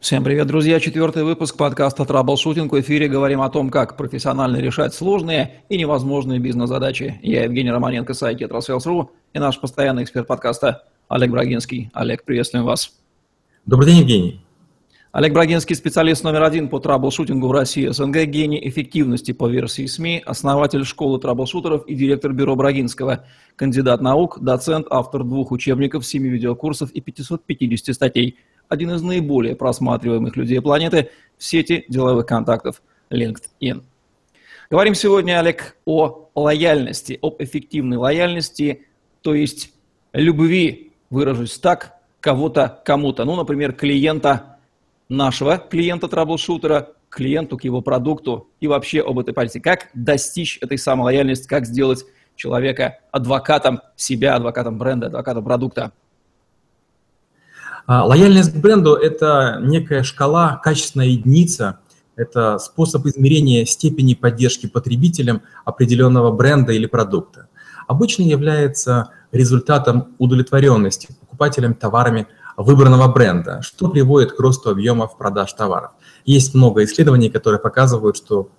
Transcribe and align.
Всем 0.00 0.22
привет, 0.22 0.46
друзья! 0.46 0.78
Четвертый 0.78 1.24
выпуск 1.24 1.56
подкаста 1.56 2.04
«Troubleshooting». 2.04 2.72
В 2.72 2.80
эфире 2.80 3.08
говорим 3.08 3.42
о 3.42 3.50
том, 3.50 3.68
как 3.68 3.96
профессионально 3.96 4.58
решать 4.58 4.94
сложные 4.94 5.64
и 5.68 5.76
невозможные 5.76 6.38
бизнес-задачи. 6.38 7.18
Я 7.20 7.42
Евгений 7.42 7.72
Романенко, 7.72 8.14
сайт 8.14 8.38
«Тетрасселс.ру» 8.38 9.10
и 9.32 9.40
наш 9.40 9.58
постоянный 9.60 10.04
эксперт 10.04 10.28
подкаста 10.28 10.84
Олег 11.08 11.32
Брагинский. 11.32 11.90
Олег, 11.92 12.22
приветствуем 12.24 12.64
вас. 12.64 12.92
Добрый 13.66 13.88
день, 13.88 13.98
Евгений. 13.98 14.40
Олег 15.10 15.32
Брагинский, 15.32 15.74
специалист 15.74 16.22
номер 16.22 16.44
один 16.44 16.68
по 16.68 16.78
troubleshooting 16.78 17.44
у 17.44 17.48
в 17.48 17.52
России, 17.52 17.88
СНГ, 17.88 18.24
гений 18.26 18.68
эффективности 18.68 19.32
по 19.32 19.48
версии 19.48 19.86
СМИ, 19.86 20.22
основатель 20.24 20.84
школы 20.84 21.18
troubleshooter 21.18 21.76
ов 21.76 21.84
и 21.88 21.96
директор 21.96 22.32
бюро 22.32 22.54
Брагинского, 22.54 23.24
кандидат 23.56 24.00
наук, 24.00 24.38
доцент, 24.40 24.86
автор 24.90 25.24
двух 25.24 25.50
учебников, 25.50 26.06
семи 26.06 26.28
видеокурсов 26.28 26.92
и 26.92 27.00
550 27.00 27.96
статей– 27.96 28.36
один 28.68 28.90
из 28.92 29.02
наиболее 29.02 29.56
просматриваемых 29.56 30.36
людей 30.36 30.60
планеты 30.60 31.10
в 31.36 31.44
сети 31.44 31.84
деловых 31.88 32.26
контактов 32.26 32.82
LinkedIn. 33.10 33.82
Говорим 34.70 34.94
сегодня, 34.94 35.40
Олег, 35.40 35.76
о 35.86 36.28
лояльности, 36.34 37.18
об 37.22 37.36
эффективной 37.38 37.96
лояльности, 37.96 38.86
то 39.22 39.34
есть 39.34 39.72
любви, 40.12 40.92
выражусь 41.10 41.58
так, 41.58 41.94
кого-то 42.20 42.82
кому-то. 42.84 43.24
Ну, 43.24 43.36
например, 43.36 43.72
клиента 43.72 44.58
нашего, 45.08 45.56
клиента 45.56 46.08
траблшутера, 46.08 46.92
клиенту 47.08 47.56
к 47.56 47.64
его 47.64 47.80
продукту 47.80 48.48
и 48.60 48.66
вообще 48.66 49.00
об 49.00 49.18
этой 49.18 49.32
политике. 49.32 49.60
Как 49.60 49.88
достичь 49.94 50.58
этой 50.60 50.76
самой 50.76 51.04
лояльности, 51.04 51.48
как 51.48 51.64
сделать 51.64 52.04
человека 52.36 52.98
адвокатом 53.10 53.80
себя, 53.96 54.36
адвокатом 54.36 54.78
бренда, 54.78 55.06
адвокатом 55.06 55.44
продукта. 55.44 55.92
А, 57.88 58.04
лояльность 58.04 58.52
к 58.52 58.56
бренду– 58.56 58.94
это 58.96 59.60
некая 59.62 60.02
шкала, 60.02 60.60
качественная 60.62 61.06
единица, 61.06 61.78
это 62.16 62.58
способ 62.58 63.06
измерения 63.06 63.64
степени 63.64 64.12
поддержки 64.12 64.66
потребителям 64.66 65.40
определенного 65.64 66.30
бренда 66.30 66.72
или 66.72 66.84
продукта. 66.84 67.48
Обычно 67.86 68.24
является 68.24 69.08
результатом 69.32 70.08
удовлетворенности 70.18 71.16
покупателям 71.18 71.72
товарами 71.72 72.26
выбранного 72.58 73.10
бренда, 73.10 73.62
что 73.62 73.88
приводит 73.88 74.32
к 74.32 74.40
росту 74.40 74.68
объемов 74.68 75.16
продаж 75.16 75.50
товаров. 75.54 75.92
Есть 76.26 76.54
много 76.54 76.84
исследований, 76.84 77.30
которые 77.30 77.58
показывают, 77.58 78.18
что 78.18 78.50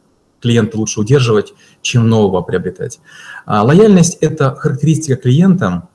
клиента 0.41 0.75
лучше 0.75 1.01
удерживать, 1.01 1.53
чем 1.83 2.09
нового 2.09 2.41
приобретать. 2.41 2.99
А, 3.45 3.61
лояльность– 3.61 4.17
это 4.21 4.55
характеристика 4.55 5.17
клиента, 5.17 5.67
а, 5.67 5.88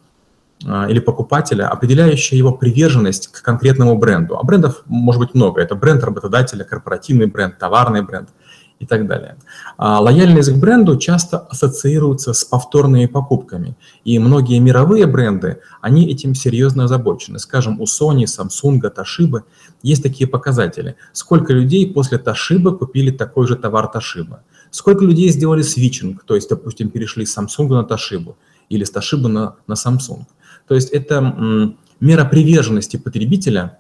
или 0.63 0.99
покупателя, 0.99 1.69
определяющая 1.69 2.39
его 2.39 2.53
приверженность 2.53 3.29
к 3.29 3.43
конкретному 3.43 3.99
бренду. 3.99 4.39
А 4.39 4.43
брендов 4.45 4.83
может 4.87 5.21
быть 5.21 5.35
много. 5.35 5.61
Это 5.61 5.75
бренд 5.75 6.03
работодателя, 6.03 6.65
корпоративный 6.65 7.27
бренд, 7.27 7.59
товарный 7.59 8.03
бренд 8.03 8.31
и 8.79 8.87
так 8.87 9.07
далее. 9.07 9.37
А 9.77 10.01
лояльность 10.01 10.53
к 10.53 10.57
бренду 10.57 10.97
часто 10.99 11.39
ассоциируется 11.39 12.33
с 12.33 12.45
повторными 12.45 13.07
покупками. 13.07 13.77
И 14.05 14.19
многие 14.19 14.59
мировые 14.59 15.07
бренды, 15.07 15.59
они 15.81 16.11
этим 16.11 16.35
серьезно 16.35 16.85
озабочены. 16.85 17.39
Скажем, 17.39 17.81
у 17.81 17.85
Sony, 17.85 18.25
Samsung, 18.25 18.81
Toshiba 18.81 19.43
есть 19.83 20.03
такие 20.03 20.29
показатели. 20.29 20.97
Сколько 21.13 21.53
людей 21.53 21.93
после 21.93 22.19
Toshiba 22.19 22.77
купили 22.77 23.11
такой 23.11 23.47
же 23.47 23.57
товар 23.57 23.91
Toshiba? 23.95 24.39
Сколько 24.71 25.05
людей 25.05 25.29
сделали 25.29 25.63
свитчинг, 25.63 26.25
то 26.25 26.35
есть, 26.35 26.49
допустим, 26.49 26.91
перешли 26.91 27.25
с 27.25 27.39
Samsung 27.39 27.69
на 27.69 27.83
Toshiba 27.83 28.35
или 28.69 28.85
с 28.85 28.93
Toshiba 28.93 29.29
на, 29.29 29.57
на 29.67 29.75
Samsung? 29.75 30.25
То 30.67 30.75
есть 30.75 30.91
это 30.91 31.75
мера 32.01 32.25
приверженности 32.25 32.97
потребителя, 32.97 33.79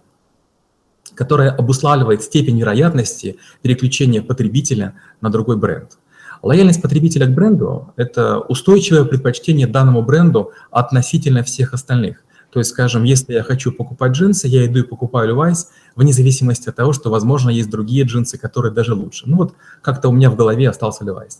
которая 1.14 1.50
обуславливает 1.50 2.22
степень 2.22 2.58
вероятности 2.58 3.36
переключения 3.62 4.22
потребителя 4.22 4.94
на 5.20 5.30
другой 5.30 5.56
бренд. 5.56 5.98
Лояльность 6.42 6.82
потребителя 6.82 7.26
к 7.26 7.34
бренду– 7.34 7.92
это 7.96 8.38
устойчивое 8.38 9.04
предпочтение 9.04 9.66
данному 9.66 10.02
бренду 10.02 10.52
относительно 10.70 11.42
всех 11.42 11.72
остальных. 11.72 12.22
То 12.50 12.60
есть, 12.60 12.70
скажем, 12.70 13.02
если 13.02 13.32
я 13.32 13.42
хочу 13.42 13.72
покупать 13.72 14.12
джинсы, 14.12 14.46
я 14.46 14.64
иду 14.66 14.78
и 14.78 14.82
покупаю 14.82 15.34
Levi's, 15.34 15.66
вне 15.96 16.12
зависимости 16.12 16.68
от 16.68 16.76
того, 16.76 16.92
что, 16.92 17.10
возможно, 17.10 17.50
есть 17.50 17.68
другие 17.68 18.04
джинсы, 18.04 18.38
которые 18.38 18.72
даже 18.72 18.94
лучше. 18.94 19.24
Ну 19.26 19.38
вот 19.38 19.54
как-то 19.82 20.08
у 20.08 20.12
меня 20.12 20.30
в 20.30 20.36
голове 20.36 20.68
остался 20.68 21.02
Levi's. 21.04 21.38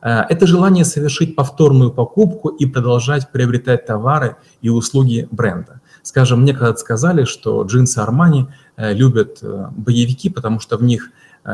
Э, 0.00 0.20
это 0.28 0.46
желание 0.46 0.84
совершить 0.84 1.36
повторную 1.36 1.90
покупку 1.90 2.48
и 2.48 2.66
продолжать 2.66 3.30
приобретать 3.32 3.86
товары 3.86 4.36
и 4.62 4.68
услуги 4.68 5.28
бренда. 5.30 5.80
Скажем, 6.02 6.42
мне 6.42 6.52
когда-то 6.52 6.78
сказали, 6.78 7.24
что 7.24 7.62
джинсы 7.62 7.98
Armani 7.98 8.46
э, 8.76 8.94
любят 8.94 9.38
э, 9.42 9.66
боевики, 9.72 10.30
потому 10.30 10.60
что 10.60 10.76
в 10.76 10.82
них 10.82 11.10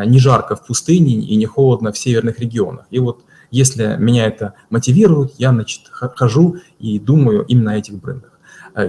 не 0.06 0.19
жарко 0.19 0.56
в 0.56 0.66
пустыне 0.66 1.15
и 1.21 1.37
не 1.37 1.47
холодно 1.47 1.93
в 1.93 1.99
северных 1.99 2.41
регионах. 2.41 2.87
И 2.91 2.99
вот 2.99 3.21
если 3.53 3.97
меня 3.97 4.27
это 4.27 4.55
мотивирует, 4.69 5.34
я 5.38 5.50
значит, 5.50 5.82
хожу 5.88 6.56
и 6.81 6.99
думаю 6.99 7.44
именно 7.44 7.72
о 7.72 7.76
этих 7.76 8.00
брендах 8.00 8.32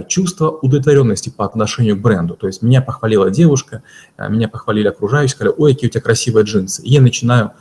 чувство 0.08 0.50
удовлетворенности 0.50 1.28
по 1.28 1.44
отношению 1.44 1.96
к 1.96 2.00
бренду. 2.00 2.34
То 2.34 2.48
есть 2.48 2.60
меня 2.60 2.82
похвалила 2.82 3.30
девушка, 3.30 3.84
меня 4.18 4.48
похвалили 4.48 4.88
окружающие, 4.88 5.36
сказали, 5.36 5.54
ой, 5.56 5.74
какие 5.74 5.90
у 5.90 5.92
тебя 5.92 6.00
красивые 6.00 6.44
джинсы. 6.44 6.82
И 6.82 6.90
я 6.90 7.00
начинаю 7.00 7.52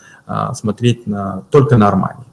смотреть 0.53 1.08
на, 1.08 1.44
только 1.52 1.78
на 1.78 1.88
Армани. 1.88 2.25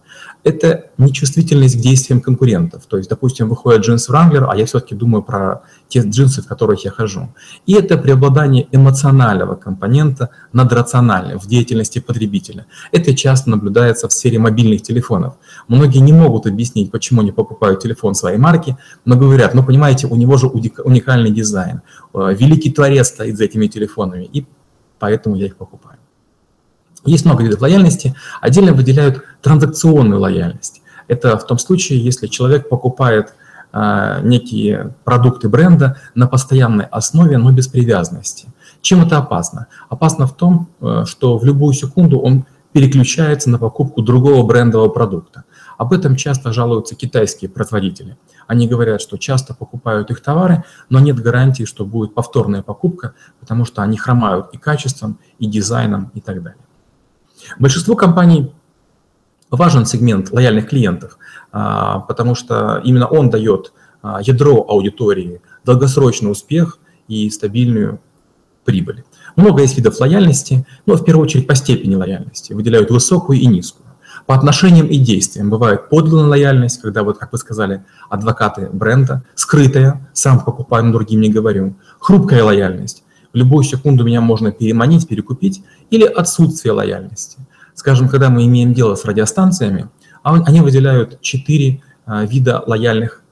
Это 0.45 0.91
нечувствительность 0.99 1.77
к 1.77 1.81
действиям 1.81 2.21
конкурентов. 2.21 2.87
То 2.87 2.97
есть, 2.97 3.09
допустим, 3.09 3.49
выходит 3.49 3.83
джинс 3.83 4.11
Wrangler, 4.11 4.47
а 4.51 4.57
я 4.57 4.67
все-таки 4.67 4.95
думаю 4.95 5.23
про 5.23 5.63
те 5.87 6.01
джинсы, 6.01 6.43
в 6.43 6.47
которых 6.49 6.85
я 6.85 6.91
хожу. 6.91 7.29
И 7.67 7.75
это 7.75 7.97
преобладание 7.97 8.67
эмоционального 8.73 9.55
компонента 9.55 10.31
над 10.53 10.73
рациональным 10.73 11.39
в 11.39 11.47
деятельности 11.47 12.01
потребителя. 12.01 12.67
Это 12.91 13.15
часто 13.15 13.51
наблюдается 13.51 14.09
в 14.09 14.13
сфере 14.13 14.41
мобильных 14.41 14.83
телефонов. 14.83 15.35
Многие 15.69 16.01
не 16.01 16.13
могут 16.13 16.47
объяснить, 16.47 16.91
почему 16.91 17.21
они 17.21 17.31
покупают 17.31 17.81
телефон 17.81 18.15
своей 18.17 18.39
марки, 18.39 18.77
но 19.05 19.17
говорят, 19.17 19.55
ну, 19.55 19.63
понимаете, 19.63 20.09
у 20.09 20.17
него 20.17 20.39
же 20.39 20.49
уникальный 20.49 21.31
дизайн. 21.31 21.83
Э, 22.15 22.35
великий 22.37 22.73
творец 22.73 23.09
стоит 23.09 23.39
за 23.39 23.45
этими 23.45 23.69
телефонами, 23.69 24.25
и 24.25 24.45
поэтому 24.99 25.37
я 25.37 25.47
их 25.47 25.57
покупаю. 25.57 25.99
Есть 27.05 27.25
много 27.25 27.43
видов 27.43 27.61
лояльности. 27.61 28.15
Отдельно 28.41 28.73
выделяют 28.73 29.25
транзакционную 29.41 30.21
лояльность. 30.21 30.83
Это 31.09 31.37
в 31.37 31.47
том 31.47 31.59
случае, 31.59 32.03
если 32.03 32.27
человек 32.27 32.69
покупает 32.69 33.35
э, 33.73 34.21
некие 34.23 34.95
продукты 35.05 35.49
бренда 35.49 35.99
на 36.15 36.27
постоянной 36.27 36.85
основе, 36.85 37.39
но 37.39 37.51
без 37.53 37.69
привязанности. 37.69 38.49
Чем 38.81 39.03
это 39.03 39.19
опасно? 39.19 39.67
Опасно 39.89 40.27
в 40.27 40.37
том, 40.37 40.69
э, 40.81 41.05
что 41.07 41.39
в 41.39 41.45
любую 41.45 41.73
секунду 41.75 42.19
он 42.19 42.47
переключается 42.73 43.51
на 43.51 43.59
покупку 43.59 44.03
другого 44.03 44.47
брендового 44.47 44.89
продукта. 44.89 45.45
Об 45.77 45.93
этом 45.93 46.17
часто 46.17 46.53
жалуются 46.53 46.95
китайские 46.95 47.51
производители. 47.51 48.17
Они 48.47 48.67
говорят, 48.67 49.01
что 49.01 49.19
часто 49.19 49.55
покупают 49.55 50.11
их 50.11 50.21
товары, 50.23 50.65
но 50.89 51.01
нет 51.01 51.21
гарантии, 51.21 51.65
что 51.65 51.85
будет 51.85 52.15
повторная 52.15 52.63
покупка, 52.63 53.15
потому 53.41 53.65
что 53.65 53.83
они 53.83 53.97
хромают 53.97 54.49
и 54.53 54.59
качеством, 54.59 55.19
и 55.39 55.47
дизайном, 55.47 56.11
и 56.15 56.21
так 56.21 56.43
далее. 56.43 56.63
Большинству 57.59 57.97
компаний 57.97 58.53
важен 59.51 59.87
сегмент 59.87 60.33
лояльных 60.33 60.69
клиентов, 60.69 61.19
а, 61.53 62.01
потому 62.01 62.35
что 62.35 62.81
именно 62.85 63.07
он 63.07 63.31
дает 63.31 63.73
а, 64.03 64.21
ядро 64.23 64.65
аудитории, 64.69 65.41
долгосрочный 65.65 66.31
успех 66.31 66.79
и 67.09 67.29
стабильную 67.31 68.01
прибыль. 68.65 69.05
Много 69.37 69.63
есть 69.63 69.77
видов 69.77 70.01
лояльности, 70.01 70.67
но 70.87 70.95
в 70.95 71.05
первую 71.05 71.25
очередь 71.25 71.47
по 71.47 71.55
степени 71.55 71.95
лояльности. 71.95 72.53
Выделяют 72.53 72.91
высокую 72.91 73.39
и 73.39 73.47
низкую. 73.47 73.87
По 74.27 74.35
отношениям 74.35 74.87
и 74.87 74.99
действиям 74.99 75.51
бывает 75.51 75.89
подлинная 75.89 76.27
лояльность, 76.27 76.81
когда, 76.81 77.03
вот, 77.03 77.19
как 77.19 77.33
вы 77.33 77.39
сказали, 77.39 77.85
адвокаты 78.09 78.69
бренда, 78.73 79.25
скрытая, 79.35 80.09
сам 80.13 80.41
покупаю, 80.41 80.85
но 80.85 80.93
другим 80.93 81.21
не 81.21 81.31
говорю, 81.31 81.75
хрупкая 81.99 82.45
лояльность, 82.45 83.03
в 83.33 83.37
любую 83.37 83.65
секунду 83.65 84.05
меня 84.05 84.21
можно 84.21 84.53
переманить, 84.53 85.09
перекупить, 85.09 85.65
или 85.93 86.05
отсутствие 86.05 86.73
лояльности. 86.73 87.39
Скажем, 87.75 88.09
когда 88.09 88.31
мы 88.31 88.47
имеем 88.47 88.73
дело 88.73 88.95
с 88.95 89.05
радиостанциями, 89.05 89.89
а 90.23 90.35
они 90.43 90.61
выделяют 90.61 91.21
четыре 91.21 91.83
а, 92.07 92.25
вида 92.25 92.63
лояльных 92.67 93.23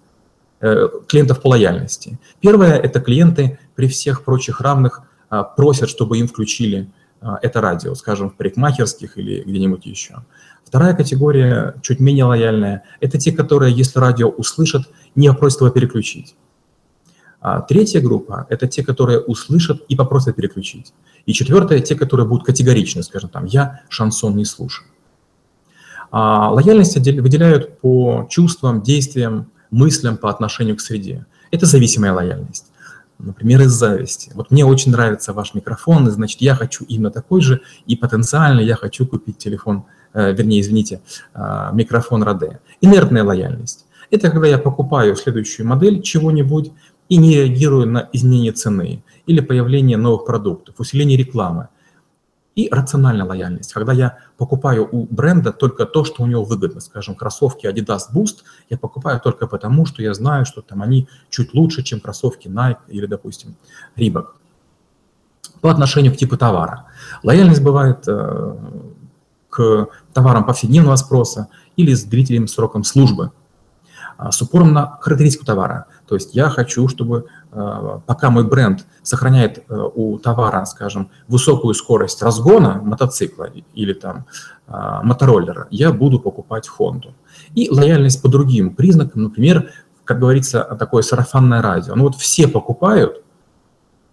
э, 0.60 0.88
клиентов 1.08 1.40
по 1.40 1.48
лояльности. 1.48 2.18
Первое– 2.40 2.76
это 2.86 3.00
клиенты 3.00 3.58
при 3.74 3.88
всех 3.88 4.24
прочих 4.24 4.60
равных 4.60 5.02
а, 5.30 5.42
просят, 5.42 5.88
чтобы 5.88 6.18
им 6.18 6.28
включили 6.28 6.88
это 7.42 7.60
радио, 7.60 7.94
скажем, 7.94 8.30
в 8.30 8.34
парикмахерских 8.34 9.18
или 9.18 9.42
где-нибудь 9.42 9.84
еще. 9.84 10.24
Вторая 10.64 10.94
категория, 10.94 11.74
чуть 11.82 12.00
менее 12.00 12.24
лояльная, 12.24 12.84
это 13.00 13.18
те, 13.18 13.30
которые, 13.30 13.74
если 13.74 13.98
радио 13.98 14.30
услышат, 14.30 14.88
не 15.14 15.30
просят 15.34 15.60
его 15.60 15.70
переключить. 15.70 16.34
А 17.40 17.60
третья 17.60 18.00
группа– 18.00 18.46
это 18.48 18.66
те, 18.66 18.82
которые 18.82 19.20
услышат 19.20 19.82
и 19.88 19.96
попросят 19.96 20.36
переключить. 20.36 20.94
И 21.26 21.32
четвертая– 21.32 21.80
те, 21.80 21.94
которые 21.94 22.26
будут 22.26 22.46
категоричны, 22.46 23.02
скажем 23.02 23.30
там, 23.30 23.44
я 23.44 23.82
шансон 23.88 24.36
не 24.36 24.44
слушаю. 24.44 24.86
А 26.10 26.50
лояльность 26.50 26.96
выделяют 26.96 27.78
по 27.80 28.26
чувствам, 28.28 28.82
действиям, 28.82 29.50
мыслям 29.70 30.16
по 30.16 30.28
отношению 30.28 30.76
к 30.76 30.80
среде. 30.80 31.26
Это 31.50 31.66
зависимая 31.66 32.12
лояльность. 32.12 32.66
например, 33.18 33.60
из 33.60 33.72
зависти. 33.72 34.32
Вот 34.34 34.50
мне 34.50 34.64
очень 34.64 34.92
нравится 34.92 35.34
ваш 35.34 35.52
микрофон, 35.52 36.08
и 36.08 36.10
значит, 36.10 36.40
я 36.40 36.54
хочу 36.54 36.84
именно 36.84 37.10
такой 37.10 37.42
же, 37.42 37.60
и 37.86 37.94
потенциально 37.94 38.60
я 38.60 38.76
хочу 38.76 39.06
купить 39.06 39.36
телефон, 39.36 39.84
э, 40.14 40.32
вернее, 40.32 40.60
извините, 40.60 41.02
э, 41.34 41.70
микрофон 41.74 42.22
Роде. 42.22 42.60
Инертная 42.80 43.22
лояльность. 43.22 43.84
Это 44.10 44.30
когда 44.30 44.48
я 44.48 44.58
покупаю 44.58 45.16
следующую 45.16 45.66
модель 45.66 46.02
чего-нибудь 46.02 46.72
и 47.10 47.16
не 47.18 47.34
реагирую 47.34 47.86
на 47.86 48.08
изменение 48.12 48.52
цены 48.52 49.02
или 49.26 49.40
появление 49.40 49.98
новых 49.98 50.24
продуктов, 50.24 50.76
усиление 50.78 51.18
рекламы. 51.18 51.68
И 52.56 52.68
рациональная 52.70 53.26
лояльность, 53.26 53.72
когда 53.72 53.92
я 53.92 54.18
покупаю 54.36 54.88
у 54.90 55.06
бренда 55.06 55.52
только 55.52 55.86
то, 55.86 56.04
что 56.04 56.22
у 56.22 56.26
него 56.26 56.44
выгодно, 56.44 56.80
скажем, 56.80 57.14
кроссовки 57.14 57.66
Adidas 57.66 58.12
Boost, 58.14 58.38
я 58.70 58.78
покупаю 58.78 59.20
только 59.20 59.46
потому, 59.46 59.86
что 59.86 60.02
я 60.02 60.14
знаю, 60.14 60.46
что 60.46 60.62
там 60.62 60.82
они 60.82 61.08
чуть 61.30 61.52
лучше, 61.54 61.82
чем 61.82 62.00
кроссовки 62.00 62.48
Nike 62.48 62.78
или, 62.88 63.06
допустим, 63.06 63.56
Reebok. 63.96 64.26
По 65.60 65.70
отношению 65.70 66.12
к 66.12 66.16
типу 66.16 66.36
товара. 66.36 66.86
Лояльность 67.22 67.62
бывает 67.62 68.04
э, 68.06 68.56
к 69.48 69.88
товарам 70.12 70.44
повседневного 70.44 70.96
спроса 70.96 71.48
или 71.76 71.92
с 71.92 72.04
длительным 72.04 72.46
сроком 72.46 72.84
службы. 72.84 73.30
А, 74.20 74.32
с 74.32 74.42
упором 74.42 74.74
на 74.74 74.98
характеристику 75.00 75.46
товара. 75.46 75.86
То 76.10 76.16
есть 76.16 76.34
я 76.34 76.48
хочу, 76.50 76.88
чтобы 76.88 77.26
а, 77.52 78.00
пока 78.04 78.30
мой 78.30 78.42
бренд 78.42 78.84
сохраняет 79.04 79.58
э, 79.58 79.62
у 79.94 80.18
товара, 80.18 80.64
скажем, 80.64 81.08
высокую 81.28 81.72
скорость 81.74 82.20
разгона 82.20 82.80
мотоцикла 82.82 83.48
или 83.74 83.92
там 83.92 84.26
а, 84.66 85.04
мотороллера, 85.04 85.68
я 85.70 85.92
буду 85.92 86.18
покупать 86.18 86.68
Honda. 86.76 87.12
И 87.54 87.70
лояльность 87.70 88.20
по 88.20 88.28
другим 88.28 88.74
признакам, 88.74 89.22
например, 89.22 89.70
как 90.02 90.18
говорится, 90.18 90.64
такое 90.80 91.02
сарафанное 91.02 91.62
радио. 91.62 91.94
Ну 91.94 92.02
вот 92.02 92.16
все 92.16 92.48
покупают 92.48 93.22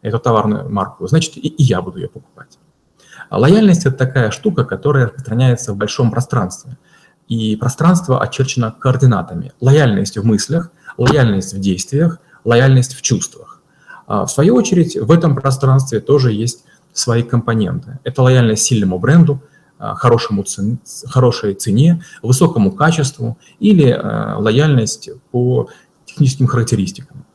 эту 0.04 0.20
товарную 0.20 0.70
марку, 0.70 1.08
значит 1.08 1.36
и, 1.36 1.48
и 1.48 1.64
я 1.64 1.82
буду 1.82 1.98
ее 1.98 2.10
покупать. 2.10 2.60
лояльность– 3.32 3.86
это 3.88 3.98
такая 3.98 4.30
штука, 4.30 4.66
которая 4.66 5.08
распространяется 5.08 5.74
в 5.74 5.78
большом 5.78 6.12
пространстве 6.12 6.78
и 7.28 7.56
пространство 7.56 8.22
очерчено 8.22 8.72
координатами. 8.72 9.52
Лояльность 9.60 10.16
в 10.18 10.24
мыслях, 10.24 10.72
лояльность 10.98 11.54
в 11.54 11.60
действиях, 11.60 12.20
лояльность 12.44 12.96
в 12.96 13.02
чувствах. 13.02 13.62
А 14.08 14.26
в 14.26 14.32
свою 14.32 14.56
очередь, 14.56 14.96
в 14.96 15.12
этом 15.12 15.36
пространстве 15.36 16.00
тоже 16.00 16.32
есть 16.32 16.64
свои 16.94 17.24
компоненты. 17.24 18.00
Это 18.04 18.22
лояльность 18.22 18.64
сильному 18.64 19.00
бренду, 19.00 19.42
а, 19.80 19.96
хорошему 19.96 20.44
цен, 20.44 20.80
хорошей 21.06 21.54
цене, 21.54 22.04
высокому 22.24 22.72
качеству 22.72 23.38
или 23.60 23.90
а, 23.90 24.38
лояльность 24.40 25.10
по 25.32 25.70
техническим 26.06 26.48
характеристикам. 26.48 27.26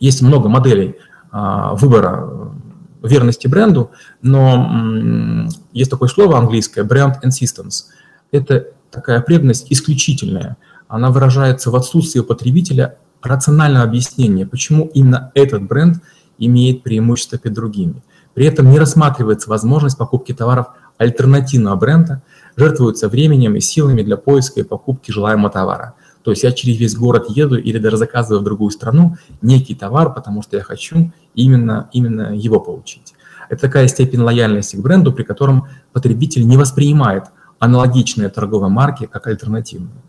Есть 0.00 0.22
много 0.22 0.48
моделей 0.48 0.96
выбора 1.30 2.54
верности 3.02 3.48
бренду, 3.48 3.90
но 4.22 5.46
есть 5.72 5.90
такое 5.90 6.08
слово 6.08 6.38
английское 6.38 6.84
brand 6.84 7.16
insistence– 7.22 7.86
это 8.30 8.68
такая 8.90 9.20
преданность 9.20 9.66
исключительная. 9.70 10.56
Она 10.88 11.10
выражается 11.10 11.70
в 11.70 11.76
отсутствии 11.76 12.20
у 12.20 12.24
потребителя 12.24 12.96
рационального 13.22 13.84
объяснения, 13.84 14.46
почему 14.46 14.90
именно 14.94 15.30
этот 15.34 15.62
бренд 15.62 16.02
имеет 16.38 16.82
преимущество 16.82 17.38
перед 17.38 17.54
другими. 17.54 18.02
При 18.34 18.46
этом 18.46 18.70
не 18.70 18.78
рассматривается 18.78 19.50
возможность 19.50 19.98
покупки 19.98 20.32
товаров 20.32 20.68
альтернативного 20.96 21.76
бренда, 21.76 22.22
жертвуются 22.56 23.08
временем 23.08 23.56
и 23.56 23.60
силами 23.60 24.02
для 24.02 24.16
поиска 24.16 24.60
и 24.60 24.64
покупки 24.64 25.10
желаемого 25.10 25.50
товара. 25.50 25.94
То 26.22 26.32
есть 26.32 26.42
я 26.42 26.52
через 26.52 26.78
весь 26.78 26.96
город 26.96 27.26
еду 27.28 27.56
или 27.56 27.78
даже 27.78 27.96
заказываю 27.96 28.40
в 28.40 28.44
другую 28.44 28.70
страну 28.70 29.16
некий 29.42 29.74
товар, 29.74 30.12
потому 30.12 30.42
что 30.42 30.56
я 30.56 30.62
хочу 30.62 31.12
именно, 31.34 31.88
именно 31.92 32.34
его 32.34 32.60
получить. 32.60 33.14
Это 33.48 33.62
такая 33.62 33.88
степень 33.88 34.20
лояльности 34.20 34.76
к 34.76 34.80
бренду, 34.80 35.12
при 35.12 35.22
котором 35.22 35.68
потребитель 35.92 36.46
не 36.46 36.56
воспринимает 36.56 37.24
аналогичные 37.58 38.28
торговой 38.28 38.68
марки 38.68 39.06
как 39.06 39.26
альтернативные. 39.26 40.02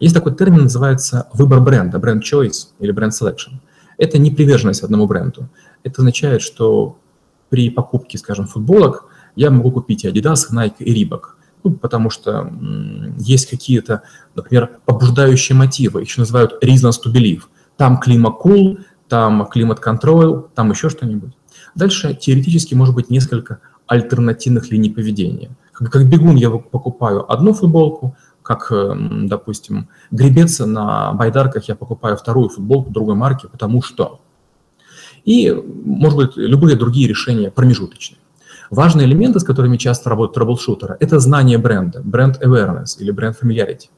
Есть 0.00 0.14
такой 0.14 0.34
термин, 0.34 0.62
называется 0.62 1.28
выбор 1.32 1.60
бренда, 1.60 1.98
бренд 1.98 2.22
choice 2.22 2.68
или 2.78 2.92
бренд 2.92 3.12
selection. 3.12 3.60
Это 3.96 4.18
не 4.18 4.30
приверженность 4.30 4.82
одному 4.82 5.06
бренду. 5.06 5.48
Это 5.82 6.02
означает, 6.02 6.40
что 6.42 6.98
при 7.48 7.70
покупке, 7.70 8.18
скажем, 8.18 8.46
футболок 8.46 9.06
я 9.34 9.50
могу 9.50 9.72
купить 9.72 10.04
и 10.04 10.08
Adidas, 10.08 10.52
Nike 10.52 10.78
и 10.78 11.04
Reebok. 11.04 11.22
Ну, 11.64 11.72
потому 11.72 12.10
что 12.10 12.52
есть 13.18 13.50
какие-то, 13.50 14.02
например, 14.36 14.78
побуждающие 14.84 15.56
мотивы, 15.56 16.02
еще 16.02 16.20
называют 16.20 16.62
reasons 16.62 16.94
to 17.04 17.12
believe. 17.12 17.42
Там 17.76 17.98
климат 17.98 18.34
cool, 18.44 18.78
там 19.08 19.46
климат 19.46 19.80
control, 19.84 20.48
там 20.54 20.70
еще 20.70 20.88
что-нибудь. 20.88 21.32
Дальше 21.74 22.14
теоретически 22.14 22.74
может 22.74 22.94
быть 22.94 23.10
несколько 23.10 23.58
альтернативных 23.86 24.70
линий 24.70 24.90
поведения– 24.90 25.56
как 25.86 26.08
бегун 26.08 26.36
я 26.36 26.50
покупаю 26.50 27.30
одну 27.30 27.52
футболку, 27.52 28.16
как, 28.48 28.72
эм, 28.72 29.28
допустим, 29.28 29.90
гребец 30.10 30.58
на 30.60 31.12
байдарках 31.12 31.68
я 31.68 31.74
покупаю 31.74 32.16
вторую 32.16 32.48
футболку 32.48 32.90
другой 32.90 33.14
марки, 33.14 33.46
потому 33.46 33.82
что. 33.82 34.20
И, 35.26 35.52
может 35.52 36.16
быть, 36.16 36.36
любые 36.36 36.74
другие 36.74 37.06
решения 37.06 37.50
промежуточные. 37.50 38.18
Важные 38.70 39.06
элементы, 39.06 39.40
с 39.40 39.44
которыми 39.44 39.76
часто 39.76 40.08
работают 40.08 40.36
трэблшутеры, 40.36 40.96
это 40.98 41.20
знание 41.20 41.58
бренда, 41.58 42.00
бренд 42.02 42.42
awareness 42.42 42.96
или 42.98 43.10
бренд 43.10 43.36
familiarity. 43.38 43.90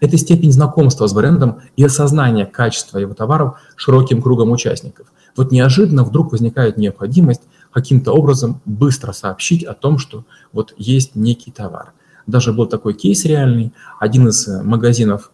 Это 0.00 0.18
степень 0.18 0.52
знакомства 0.52 1.06
с 1.06 1.14
брендом 1.14 1.60
и 1.76 1.82
осознание 1.82 2.44
качества 2.44 2.98
его 2.98 3.14
товаров 3.14 3.58
широким 3.76 4.20
кругом 4.20 4.50
участников. 4.50 5.06
Вот 5.36 5.52
неожиданно 5.52 6.04
вдруг 6.04 6.32
возникает 6.32 6.76
необходимость 6.76 7.42
каким-то 7.72 8.12
образом 8.12 8.60
быстро 8.66 9.12
сообщить 9.12 9.64
о 9.64 9.72
том, 9.72 9.98
что 9.98 10.24
вот 10.52 10.74
есть 10.76 11.14
некий 11.14 11.50
товар. 11.50 11.94
Даже 12.26 12.52
был 12.52 12.66
такой 12.66 12.94
кейс 12.94 13.24
реальный. 13.24 13.72
Один 14.00 14.28
из 14.28 14.46
э, 14.48 14.62
магазинов 14.62 15.30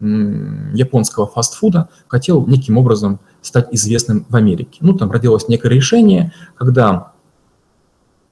японского 0.00 1.26
фастфуда 1.26 1.88
хотел 2.06 2.46
неким 2.46 2.78
образом 2.78 3.18
стать 3.42 3.66
известным 3.72 4.26
в 4.28 4.36
Америке. 4.36 4.78
Ну, 4.80 4.92
там 4.92 5.10
родилось 5.10 5.48
некое 5.48 5.70
решение, 5.70 6.32
когда 6.54 7.12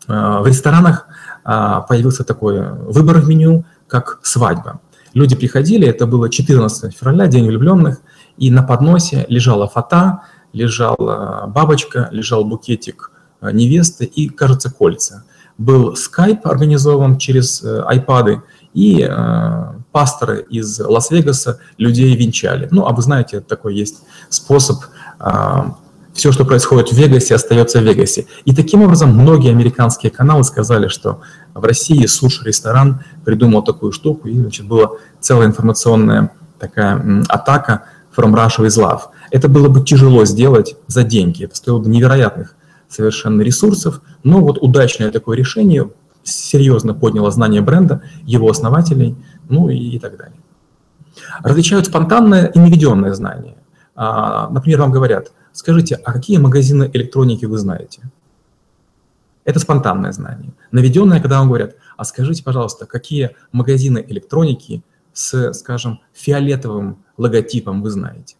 э, 0.06 0.12
в 0.12 0.46
ресторанах 0.46 1.06
э, 1.44 1.80
появился 1.88 2.22
такой 2.22 2.70
выбор 2.70 3.18
в 3.18 3.28
меню, 3.28 3.64
как 3.88 4.20
свадьба. 4.22 4.80
Люди 5.12 5.34
приходили, 5.34 5.88
это 5.88 6.06
было 6.06 6.30
14 6.30 6.96
февраля, 6.96 7.26
День 7.26 7.46
влюбленных, 7.46 8.00
и 8.36 8.50
на 8.50 8.62
подносе 8.62 9.26
лежала 9.28 9.66
фата, 9.66 10.22
лежала 10.52 11.46
бабочка, 11.48 12.08
лежал 12.12 12.44
букетик 12.44 13.10
Э, 13.40 13.52
невесты 13.52 14.04
и, 14.04 14.28
кажется, 14.28 14.70
кольца. 14.70 15.24
Был 15.58 15.96
скайп 15.96 16.46
организован 16.46 17.18
через 17.18 17.62
э, 17.62 17.82
айпады, 17.86 18.42
и 18.74 19.06
э, 19.08 19.72
пасторы 19.90 20.44
из 20.50 20.78
Лас-Вегаса 20.78 21.60
людей 21.78 22.14
венчали. 22.14 22.68
Ну, 22.70 22.86
а 22.86 22.92
вы 22.92 23.00
знаете, 23.00 23.40
такой 23.40 23.74
есть 23.74 24.02
способ, 24.28 24.76
э, 25.18 25.62
все, 26.12 26.32
что 26.32 26.44
происходит 26.44 26.90
в 26.90 26.92
Вегасе, 26.92 27.34
остается 27.34 27.80
в 27.80 27.84
Вегасе. 27.84 28.26
И 28.44 28.54
таким 28.54 28.82
образом 28.82 29.10
многие 29.10 29.50
американские 29.50 30.10
каналы 30.10 30.44
сказали, 30.44 30.88
что 30.88 31.20
в 31.54 31.64
России 31.64 32.04
суши-ресторан 32.06 33.00
придумал 33.24 33.62
такую 33.62 33.92
штуку, 33.92 34.28
и 34.28 34.38
значит, 34.38 34.66
была 34.66 34.90
целая 35.20 35.46
информационная 35.46 36.32
такая 36.58 37.22
атака 37.28 37.84
from 38.14 38.34
Russia 38.34 38.66
with 38.66 38.78
Love. 38.78 39.02
Это 39.30 39.48
было 39.48 39.68
бы 39.68 39.84
тяжело 39.84 40.24
сделать 40.24 40.76
за 40.86 41.02
деньги, 41.02 41.44
это 41.44 41.56
стоило 41.56 41.78
бы 41.78 41.88
невероятных 41.88 42.55
совершенно 42.88 43.42
ресурсов, 43.42 44.00
но 44.22 44.40
вот 44.40 44.58
удачное 44.60 45.10
такое 45.10 45.36
решение 45.36 45.90
серьезно 46.22 46.94
подняло 46.94 47.30
знание 47.30 47.60
бренда, 47.60 48.02
его 48.24 48.48
основателей, 48.50 49.16
ну 49.48 49.68
и, 49.68 49.76
и 49.76 49.98
так 49.98 50.16
далее. 50.16 50.38
Различают 51.42 51.86
спонтанное 51.86 52.46
и 52.46 52.58
наведенное 52.58 53.14
знание. 53.14 53.56
А, 53.94 54.48
например, 54.50 54.80
вам 54.80 54.92
говорят, 54.92 55.32
скажите, 55.52 55.94
а 55.94 56.12
какие 56.12 56.38
магазины 56.38 56.90
электроники 56.92 57.46
вы 57.46 57.58
знаете? 57.58 58.02
Это 59.44 59.60
спонтанное 59.60 60.12
знание. 60.12 60.52
Наведенное, 60.72 61.20
когда 61.20 61.38
вам 61.38 61.48
говорят, 61.48 61.76
а 61.96 62.04
скажите, 62.04 62.42
пожалуйста, 62.42 62.84
какие 62.86 63.30
магазины 63.52 64.04
электроники 64.06 64.82
с, 65.12 65.52
скажем, 65.54 66.00
фиолетовым 66.12 67.04
логотипом 67.16 67.82
вы 67.82 67.90
знаете? 67.90 68.36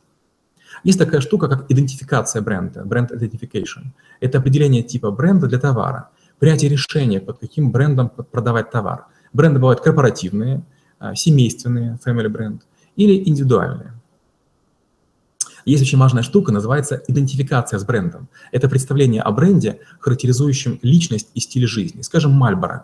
Есть 0.87 1.01
такая 1.01 1.21
штука, 1.21 1.49
как 1.49 1.69
идентификация 1.69 2.41
бренда, 2.43 2.85
бренд 2.85 3.11
identification. 3.11 3.87
Это 4.21 4.39
определение 4.39 4.85
типа 4.85 5.11
бренда 5.11 5.49
для 5.49 5.59
товара, 5.59 6.11
принятие 6.39 6.71
решения, 6.71 7.19
под 7.19 7.41
каким 7.41 7.73
брендом 7.73 8.09
продавать 8.09 8.71
товар. 8.71 9.07
Бренды 9.33 9.59
бывают 9.59 9.81
корпоративные, 9.81 10.63
а, 11.01 11.17
семейственные, 11.17 11.99
family 12.07 12.29
бренд, 12.29 12.63
или 12.95 13.29
индивидуальные. 13.29 13.95
Есть 15.65 15.83
очень 15.83 15.99
важная 15.99 16.23
штука, 16.23 16.53
называется 16.53 17.03
идентификация 17.09 17.81
с 17.81 17.85
брендом. 17.85 18.29
Это 18.53 18.69
представление 18.69 19.23
о 19.23 19.33
бренде, 19.33 19.81
характеризующем 19.99 20.79
личность 20.83 21.31
и 21.35 21.41
стиль 21.41 21.67
жизни. 21.67 22.03
Скажем, 22.03 22.41
Marlboro. 22.41 22.83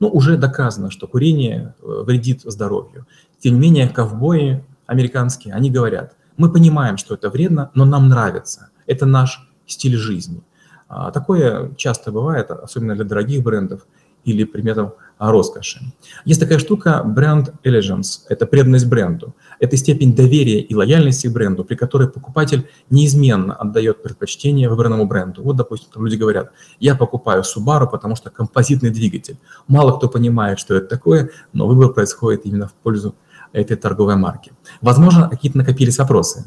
Ну, 0.00 0.08
уже 0.08 0.36
доказано, 0.36 0.90
что 0.90 1.06
курение 1.06 1.72
э, 1.80 2.02
вредит 2.04 2.40
здоровью. 2.42 3.06
Тем 3.38 3.54
не 3.54 3.60
менее, 3.60 3.88
ковбои 3.88 4.64
американские, 4.86 5.54
они 5.54 5.70
говорят– 5.70 6.16
Мы 6.36 6.50
понимаем, 6.52 6.96
что 6.96 7.14
это 7.14 7.30
вредно, 7.30 7.70
но 7.74 7.84
нам 7.84 8.08
нравится. 8.08 8.70
Это 8.86 9.06
наш 9.06 9.48
стиль 9.66 9.96
жизни. 9.96 10.42
А, 10.88 11.10
такое 11.10 11.74
часто 11.76 12.12
бывает, 12.12 12.50
особенно 12.50 12.94
для 12.94 13.04
дорогих 13.04 13.42
брендов 13.42 13.86
или 14.24 14.44
предметов 14.44 14.92
роскоши. 15.18 15.80
Есть 16.24 16.40
такая 16.40 16.58
штука 16.58 17.02
бренд 17.04 17.54
allegiance, 17.64 18.22
это 18.28 18.46
преданность 18.46 18.86
бренду. 18.86 19.34
Это 19.60 19.76
степень 19.76 20.14
доверия 20.14 20.60
и 20.60 20.74
лояльности 20.74 21.28
к 21.28 21.32
бренду, 21.32 21.64
при 21.64 21.76
которой 21.76 22.08
покупатель 22.08 22.68
неизменно 22.90 23.54
отдает 23.54 24.02
предпочтение 24.02 24.68
выбранному 24.68 25.06
бренду. 25.06 25.42
Вот, 25.42 25.56
допустим, 25.56 25.90
там 25.92 26.04
люди 26.04 26.16
говорят, 26.16 26.50
я 26.80 26.94
покупаю 26.94 27.42
Subaru, 27.42 27.88
потому 27.88 28.16
что 28.16 28.30
композитный 28.30 28.90
двигатель. 28.90 29.36
Мало 29.68 29.96
кто 29.96 30.08
понимает, 30.08 30.58
что 30.58 30.74
это 30.74 30.88
такое, 30.88 31.30
но 31.52 31.66
выбор 31.66 31.92
происходит 31.92 32.44
именно 32.44 32.66
в 32.66 32.72
пользу 32.72 33.14
этой 33.54 33.76
торговой 33.76 34.16
марки. 34.16 34.52
Возможно, 34.82 35.30
какие-то 35.30 35.58
накопились 35.58 35.98
вопросы. 35.98 36.44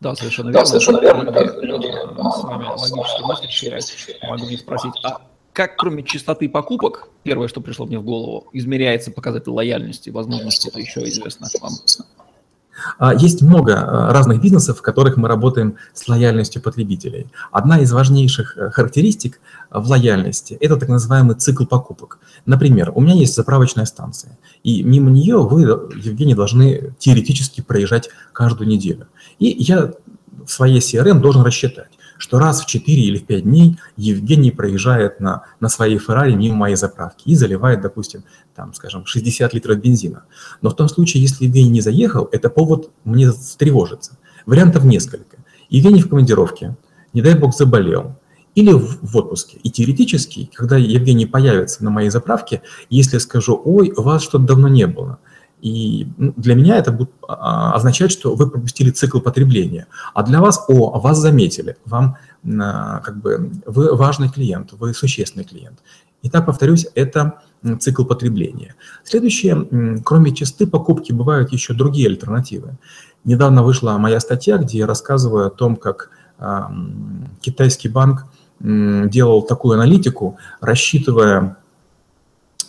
Да, 0.00 0.14
совершенно 0.14 0.48
верно. 0.48 0.60
Да, 0.60 0.66
совершенно 0.66 1.00
верно. 1.00 1.30
Люди, 1.30 1.64
люди 1.64 1.86
с 1.86 2.42
вами 2.42 2.64
логически 2.64 3.22
мыслящие 3.22 4.18
могу 4.28 4.46
не 4.46 4.56
спросить, 4.56 4.92
а 5.04 5.22
как 5.52 5.76
кроме 5.76 6.02
частоты 6.02 6.48
покупок, 6.48 7.08
первое, 7.22 7.46
что 7.46 7.60
пришло 7.60 7.86
мне 7.86 7.98
в 7.98 8.02
голову, 8.02 8.48
измеряется 8.52 9.10
показатель 9.10 9.50
лояльности? 9.50 10.10
Возможно, 10.10 10.50
что-то 10.50 10.80
еще 10.80 11.00
известно 11.04 11.46
вам. 11.60 11.72
А, 12.98 13.14
есть 13.14 13.42
много 13.42 13.74
а, 13.74 14.12
разных 14.12 14.40
бизнесов, 14.40 14.78
в 14.78 14.82
которых 14.82 15.16
мы 15.16 15.28
работаем 15.28 15.76
с 15.94 16.08
лояльностью 16.08 16.62
потребителей. 16.62 17.26
Одна 17.50 17.80
из 17.80 17.92
важнейших 17.92 18.56
э, 18.56 18.70
характеристик 18.70 19.40
в 19.70 19.88
лояльности– 19.88 20.54
это 20.60 20.76
так 20.76 20.88
называемый 20.88 21.36
цикл 21.36 21.64
покупок. 21.64 22.18
Например, 22.46 22.92
у 22.94 23.00
меня 23.00 23.14
есть 23.14 23.34
заправочная 23.34 23.84
станция, 23.84 24.38
и 24.62 24.82
мимо 24.82 25.10
нее 25.10 25.38
вы, 25.38 25.62
Евгений, 25.62 26.34
должны 26.34 26.94
теоретически 26.98 27.60
проезжать 27.60 28.10
каждую 28.32 28.68
неделю. 28.68 29.06
И 29.38 29.46
я 29.46 29.92
в 30.44 30.50
своей 30.50 30.80
CRM 30.80 31.20
должен 31.20 31.42
рассчитать, 31.42 31.90
что 32.22 32.38
раз 32.38 32.62
в 32.62 32.66
4 32.66 33.02
или 33.02 33.18
в 33.18 33.24
5 33.24 33.42
дней 33.42 33.78
Евгений 33.96 34.52
проезжает 34.52 35.18
на, 35.18 35.42
на 35.58 35.68
своей 35.68 35.98
Феррари 35.98 36.34
мимо 36.34 36.54
моей 36.54 36.76
заправки 36.76 37.24
и 37.28 37.34
заливает, 37.34 37.80
допустим, 37.80 38.22
там, 38.54 38.74
скажем, 38.74 39.04
60 39.06 39.52
литров 39.54 39.80
бензина. 39.80 40.22
Но 40.60 40.70
в 40.70 40.76
том 40.76 40.88
случае, 40.88 41.24
если 41.24 41.46
Евгений 41.46 41.70
не 41.70 41.80
заехал, 41.80 42.28
это 42.30 42.48
повод 42.48 42.90
мне 43.02 43.32
встревожиться. 43.32 44.18
Вариантов 44.46 44.84
несколько. 44.84 45.38
Евгений 45.68 46.00
в 46.00 46.08
командировке, 46.08 46.76
не 47.12 47.22
дай 47.22 47.34
бог 47.34 47.56
заболел, 47.56 48.14
или 48.54 48.70
в 48.72 49.16
отпуске. 49.16 49.58
И 49.64 49.70
теоретически, 49.70 50.48
когда 50.54 50.76
Евгений 50.76 51.26
появится 51.26 51.82
на 51.82 51.90
моей 51.90 52.10
заправке, 52.10 52.62
если 52.88 53.18
скажу, 53.18 53.60
ой, 53.64 53.92
вас 53.96 54.22
что-то 54.22 54.44
давно 54.44 54.68
не 54.68 54.86
было– 54.86 55.18
и 55.62 56.08
ну, 56.18 56.34
для 56.36 56.56
меня 56.56 56.76
это 56.76 56.90
будет 56.90 57.12
а, 57.26 57.72
означать, 57.72 58.10
что 58.10 58.34
вы 58.34 58.50
пропустили 58.50 58.90
цикл 58.90 59.20
потребления. 59.20 59.86
А 60.12 60.24
для 60.24 60.40
вас, 60.40 60.64
о, 60.66 60.98
вас 60.98 61.18
заметили, 61.18 61.76
вам 61.86 62.16
а, 62.60 62.98
как 62.98 63.22
бы 63.22 63.52
вы 63.64 63.94
важный 63.94 64.28
клиент, 64.28 64.72
вы 64.72 64.92
существенный 64.92 65.44
клиент. 65.44 65.78
Итак, 66.22 66.46
повторюсь, 66.46 66.88
это 66.96 67.38
цикл 67.78 68.04
потребления. 68.04 68.74
Следующее, 69.04 70.00
кроме 70.04 70.34
частоты 70.34 70.66
покупки, 70.66 71.12
бывают 71.12 71.52
еще 71.52 71.74
другие 71.74 72.08
альтернативы. 72.08 72.76
Недавно 73.24 73.62
вышла 73.62 73.96
моя 73.98 74.18
статья, 74.18 74.58
где 74.58 74.78
я 74.78 74.86
рассказываю 74.86 75.46
о 75.46 75.50
том, 75.50 75.76
как 75.76 76.10
э, 76.38 76.60
китайский 77.40 77.88
банк 77.88 78.26
делал 78.60 79.42
такую 79.42 79.74
аналитику, 79.74 80.38
рассчитывая 80.60 81.56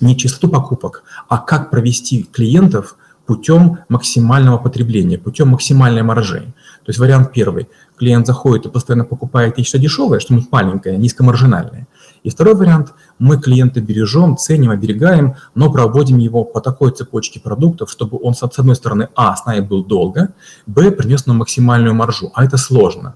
не 0.01 0.17
частоту 0.17 0.49
покупок, 0.49 1.03
а 1.27 1.37
как 1.37 1.69
провести 1.69 2.23
клиентов 2.23 2.95
путем 3.25 3.79
максимального 3.89 4.57
потребления, 4.57 5.17
путем 5.17 5.49
максимальной 5.49 6.03
маржи. 6.03 6.53
То 6.83 6.89
есть 6.89 6.99
вариант 6.99 7.31
первый. 7.31 7.69
Клиент 7.97 8.27
заходит 8.27 8.65
и 8.65 8.69
постоянно 8.69 9.05
покупает 9.05 9.57
нечто 9.57 9.77
дешевое, 9.77 10.19
что-нибудь 10.19 10.51
маленькое, 10.51 10.97
низкомаржинальное. 10.97 11.87
И 12.23 12.29
второй 12.29 12.55
вариант. 12.55 12.93
Мы 13.19 13.39
клиента 13.39 13.79
бережем, 13.79 14.37
ценим, 14.37 14.71
оберегаем, 14.71 15.35
но 15.55 15.71
проводим 15.71 16.17
его 16.17 16.43
по 16.43 16.59
такой 16.59 16.91
цепочке 16.91 17.39
продуктов, 17.39 17.89
чтобы 17.89 18.17
он, 18.21 18.33
с 18.33 18.43
одной 18.43 18.75
стороны, 18.75 19.09
а, 19.15 19.35
с 19.35 19.45
нами 19.45 19.61
был 19.61 19.85
долго, 19.85 20.33
б, 20.65 20.91
принес 20.91 21.25
нам 21.25 21.37
максимальную 21.37 21.93
маржу. 21.93 22.31
А 22.33 22.43
это 22.43 22.57
сложно. 22.57 23.15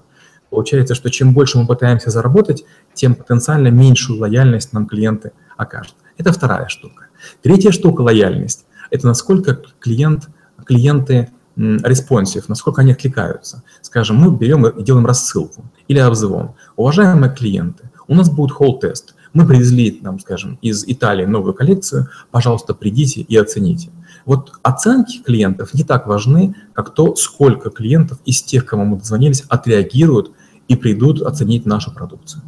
Получается, 0.50 0.94
что 0.94 1.10
чем 1.10 1.34
больше 1.34 1.58
мы 1.58 1.66
пытаемся 1.66 2.10
заработать, 2.10 2.64
тем 2.94 3.14
потенциально 3.14 3.68
меньшую 3.68 4.20
лояльность 4.20 4.72
нам 4.72 4.86
клиенты 4.86 5.32
окажут. 5.56 5.94
Это 6.18 6.32
вторая 6.32 6.68
штука. 6.68 7.06
Третья 7.42 7.70
штука– 7.70 8.00
лояльность. 8.02 8.66
Это 8.90 9.06
насколько 9.06 9.62
клиент, 9.78 10.28
клиенты 10.66 11.30
responsive, 11.56 12.48
насколько 12.48 12.82
они 12.82 12.92
откликаются. 12.92 13.62
Скажем, 13.82 14.16
мы 14.16 14.36
берем 14.36 14.66
и 14.66 14.82
делаем 14.82 15.06
рассылку 15.06 15.64
или 15.88 15.98
обзвон. 15.98 16.52
Уважаемые 16.76 17.34
клиенты, 17.34 17.90
у 18.06 18.14
нас 18.14 18.30
будет 18.30 18.52
hall 18.52 18.80
test. 18.80 19.14
Мы 19.32 19.46
привезли, 19.46 19.90
там, 19.90 20.18
скажем, 20.18 20.58
из 20.62 20.84
Италии 20.86 21.24
новую 21.24 21.54
коллекцию, 21.54 22.08
пожалуйста, 22.30 22.74
придите 22.74 23.20
и 23.20 23.36
оцените. 23.36 23.90
Вот 24.24 24.52
оценки 24.62 25.22
клиентов 25.22 25.74
не 25.74 25.84
так 25.84 26.06
важны, 26.06 26.54
как 26.74 26.94
то, 26.94 27.14
сколько 27.16 27.70
клиентов 27.70 28.18
из 28.24 28.42
тех, 28.42 28.64
кому 28.64 28.84
мы 28.84 28.98
дозвонились, 28.98 29.44
отреагируют 29.48 30.32
и 30.68 30.76
придут 30.76 31.22
оценить 31.22 31.66
нашу 31.66 31.92
продукцию. 31.92 32.42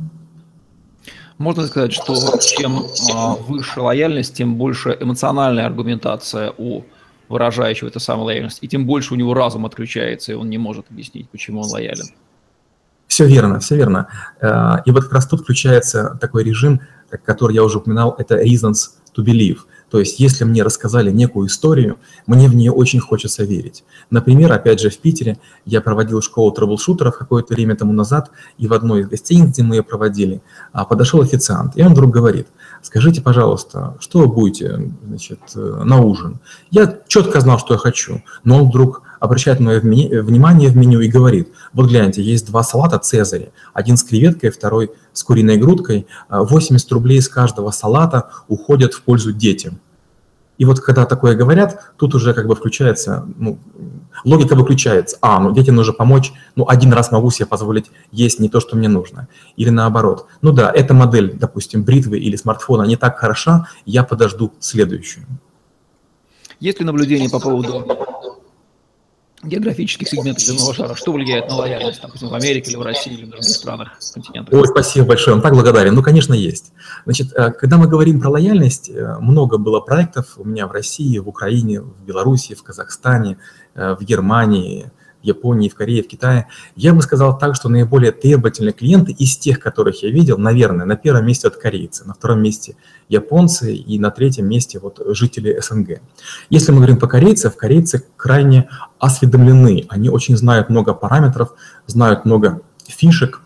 Можно 1.41 1.67
сказать, 1.67 1.95
что 1.95 2.15
чем 2.39 2.85
а, 3.15 3.35
выше 3.35 3.81
лояльность, 3.81 4.35
тем 4.35 4.57
больше 4.57 4.95
эмоциональная 5.01 5.65
аргументация 5.65 6.53
у 6.59 6.83
выражающего 7.31 7.89
эту 7.89 7.99
самую 7.99 8.27
лояльность, 8.27 8.59
и 8.61 8.69
тем 8.69 8.85
больше 8.85 9.15
у 9.15 9.17
него 9.17 9.33
разум 9.33 9.65
отключается, 9.65 10.33
и 10.33 10.35
он 10.35 10.51
не 10.51 10.59
может 10.59 10.91
объяснить, 10.91 11.31
почему 11.31 11.63
он 11.63 11.71
лоялен. 11.71 12.05
Все 13.07 13.27
верно, 13.27 13.59
все 13.59 13.77
верно. 13.77 14.09
Э, 14.43 14.83
и 14.85 14.91
вот 14.91 15.05
как 15.05 15.15
раз 15.15 15.27
тут 15.27 15.41
включается 15.41 16.19
такой 16.21 16.45
режим, 16.45 16.83
который 17.25 17.55
я 17.55 17.65
уже 17.65 17.79
упоминал, 17.79 18.15
это 18.19 18.35
reasons 18.45 18.91
to 19.17 19.25
believe– 19.25 19.61
то 19.91 19.99
есть, 19.99 20.21
если 20.21 20.45
мне 20.45 20.63
рассказали 20.63 21.11
некую 21.11 21.49
историю, 21.49 21.99
мне 22.27 22.49
в 22.49 22.55
нее 22.55 22.71
очень 22.71 23.01
хочется 23.01 23.45
верить. 23.45 23.85
Например, 24.11 24.53
опять 24.53 24.81
же, 24.81 24.89
в 24.89 24.99
Питере 24.99 25.39
я 25.67 25.81
проводил 25.81 26.23
школу 26.23 26.53
трэблшутеров 26.53 27.17
какое-то 27.17 27.55
время 27.55 27.75
тому 27.75 27.93
назад, 27.93 28.31
и 28.57 28.67
в 28.67 28.73
одной 28.73 29.01
из 29.01 29.09
гостиниц, 29.09 29.51
где 29.51 29.63
мы 29.63 29.77
ее 29.77 29.83
проводили, 29.83 30.43
а, 30.73 30.85
подошел 30.85 31.21
официант, 31.21 31.77
и 31.77 31.83
он 31.83 31.93
вдруг 31.93 32.11
говорит, 32.11 32.47
скажите, 32.83 33.21
пожалуйста, 33.23 33.97
что 34.01 34.21
вы 34.21 34.27
будете 34.29 34.93
значит, 35.07 35.41
э, 35.55 35.83
на 35.85 36.01
ужин? 36.01 36.41
Я 36.71 36.99
четко 37.09 37.41
знал, 37.41 37.59
что 37.59 37.75
я 37.75 37.79
хочу, 37.79 38.23
но 38.45 38.63
он 38.63 38.69
вдруг 38.69 39.03
обращает 39.21 39.61
мое 39.61 39.81
внимание 39.81 40.71
в 40.71 40.77
меню 40.77 41.01
и 41.01 41.09
говорит, 41.09 41.53
вот 41.73 41.89
гляньте, 41.89 42.23
есть 42.23 42.47
два 42.47 42.63
салата 42.63 42.99
«Цезаря», 42.99 43.51
один 43.75 43.97
с 43.97 44.03
креветкой, 44.03 44.51
второй 44.51 44.93
с 45.13 45.23
куриной 45.23 45.59
грудкой, 45.59 46.07
80 46.31 46.91
рублей 46.93 47.19
из 47.19 47.29
каждого 47.29 47.71
салата 47.71 48.31
уходят 48.49 48.95
в 48.95 49.03
пользу 49.03 49.33
детям. 49.33 49.79
И 50.57 50.65
вот 50.65 50.81
когда 50.81 51.07
такое 51.07 51.35
говорят, 51.35 51.93
тут 51.97 52.15
уже 52.15 52.35
как 52.35 52.47
бы 52.47 52.55
включается, 52.55 53.27
ну, 53.37 53.59
логика 54.25 54.55
выключается. 54.55 55.19
А, 55.21 55.39
ну 55.41 55.53
детям 55.53 55.77
нужно 55.77 55.93
помочь, 55.93 56.33
ну 56.57 56.69
один 56.69 56.93
раз 56.93 57.11
могу 57.13 57.31
себе 57.31 57.47
позволить 57.47 57.91
есть 58.13 58.41
не 58.41 58.49
то, 58.49 58.61
что 58.61 58.77
мне 58.77 58.89
нужно. 58.89 59.29
Или 59.57 59.71
наоборот. 59.71 60.27
Ну 60.43 60.53
да, 60.53 60.71
эта 60.71 60.95
модель, 60.95 61.35
допустим, 61.35 61.85
бритвы 61.85 62.19
или 62.19 62.37
смартфона 62.37 62.85
не 62.85 62.97
так 62.97 63.19
хороша, 63.19 63.67
я 63.85 64.05
подожду 64.05 64.53
следующую. 64.61 65.27
Есть 66.61 66.79
ли 66.79 66.85
наблюдение 66.85 67.31
по 67.31 67.41
поводу 67.41 67.87
географических 69.43 70.07
сегментов 70.07 70.43
земного 70.43 70.75
шара, 70.75 70.95
что 70.95 71.13
влияет 71.13 71.49
на 71.49 71.57
лояльность, 71.57 72.03
допустим, 72.03 72.29
в 72.29 72.35
Америке 72.35 72.71
или 72.71 72.77
в 72.77 72.83
России 72.83 73.15
или 73.15 73.25
в 73.25 73.31
других 73.31 73.49
странах 73.49 73.99
континента? 74.13 74.55
Ой, 74.55 74.67
спасибо 74.67 75.07
большое, 75.07 75.37
он 75.37 75.43
так 75.43 75.55
благодарен. 75.55 75.95
Ну, 75.95 76.03
конечно, 76.03 76.35
есть. 76.35 76.73
Значит, 77.05 77.33
э, 77.33 77.51
когда 77.53 77.79
мы 77.79 77.89
говорим 77.89 78.21
про 78.21 78.29
лояльность, 78.29 78.91
э, 78.91 79.17
много 79.19 79.57
было 79.57 79.81
проектов 79.81 80.35
у 80.37 80.45
меня 80.45 80.67
в 80.67 80.73
России, 80.73 81.17
в 81.19 81.29
Украине, 81.29 81.81
в 81.81 82.05
Беларуси, 82.05 82.55
в 82.55 82.63
Казахстане, 82.63 83.39
в 83.75 83.99
Германии, 84.03 84.91
в 85.23 85.27
Японии, 85.27 85.69
в 85.69 85.75
Корее, 85.75 86.03
в 86.03 86.09
Китае. 86.09 86.47
Я 86.77 86.95
бы 86.95 87.03
сказал 87.03 87.39
так, 87.39 87.55
что 87.55 87.69
наиболее 87.69 88.13
требовательные 88.13 88.73
клиенты 88.73 89.13
из 89.13 89.37
тех, 89.37 89.61
которых 89.61 90.03
я 90.03 90.11
видел, 90.11 90.39
наверное, 90.39 90.87
на 90.87 90.97
первом 90.97 91.27
месте 91.27 91.49
от 91.49 91.57
корейцы, 91.57 92.05
на 92.07 92.15
втором 92.15 92.43
месте 92.43 92.77
японцы 93.09 93.75
и 93.75 93.99
на 93.99 94.11
третьем 94.11 94.49
месте 94.49 94.79
вот 94.79 95.01
жители 95.09 95.61
СНГ. 95.61 96.01
Если 96.49 96.73
мы 96.73 96.79
говорим 96.79 96.99
по 96.99 97.07
корейцам, 97.07 97.53
корейцы 97.57 98.05
крайне 98.17 98.69
осведомлены, 98.99 99.87
они 99.89 100.09
очень 100.09 100.37
знают 100.37 100.71
много 100.71 100.95
параметров, 100.95 101.53
знают 101.87 102.25
много 102.25 102.63
фишек, 102.87 103.43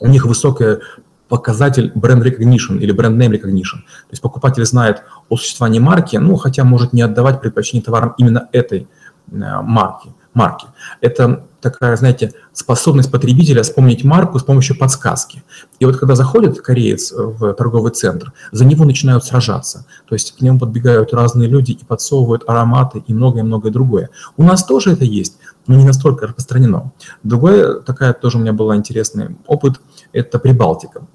у 0.00 0.08
них 0.08 0.26
высокая 0.26 0.80
показатель 1.28 1.90
бренд 1.94 2.24
recognition 2.24 2.78
или 2.78 2.92
бренд 2.92 3.20
name 3.20 3.32
recognition. 3.32 3.80
То 3.82 4.12
есть 4.12 4.22
покупатель 4.22 4.64
знает 4.64 5.02
о 5.28 5.36
существовании 5.36 5.80
марки, 5.80 6.16
ну, 6.16 6.36
хотя 6.36 6.64
может 6.64 6.92
не 6.92 7.02
отдавать 7.02 7.40
предпочтение 7.40 7.84
товарам 7.84 8.14
именно 8.16 8.48
этой 8.52 8.82
э, 8.82 8.86
марки 9.30 10.10
марки. 10.36 10.66
Это 11.00 11.46
такая, 11.62 11.96
знаете, 11.96 12.32
способность 12.52 13.10
потребителя 13.10 13.62
вспомнить 13.62 14.04
марку 14.04 14.38
с 14.38 14.42
помощью 14.42 14.78
подсказки. 14.78 15.42
И 15.80 15.86
вот 15.86 15.96
когда 15.96 16.14
заходит 16.14 16.60
кореец 16.60 17.10
в 17.10 17.54
торговый 17.54 17.90
центр, 17.92 18.32
за 18.52 18.66
него 18.66 18.84
начинают 18.84 19.24
сражаться. 19.24 19.86
То 20.06 20.14
есть 20.14 20.36
к 20.36 20.42
нему 20.42 20.58
подбегают 20.58 21.14
разные 21.14 21.48
люди 21.48 21.72
и 21.72 21.84
подсовывают 21.84 22.44
ароматы 22.46 23.02
и 23.06 23.14
многое-многое 23.14 23.72
другое. 23.72 24.10
У 24.36 24.42
нас 24.42 24.62
тоже 24.62 24.92
это 24.92 25.06
есть, 25.06 25.38
но 25.66 25.74
не 25.74 25.84
настолько 25.84 26.26
распространено. 26.26 26.92
Другое, 27.22 27.80
такая 27.80 28.12
тоже 28.12 28.36
у 28.36 28.40
меня 28.42 28.52
был 28.52 28.74
интересный 28.74 29.36
опыт, 29.46 29.80
это 30.12 30.38
Прибалтика 30.38 31.06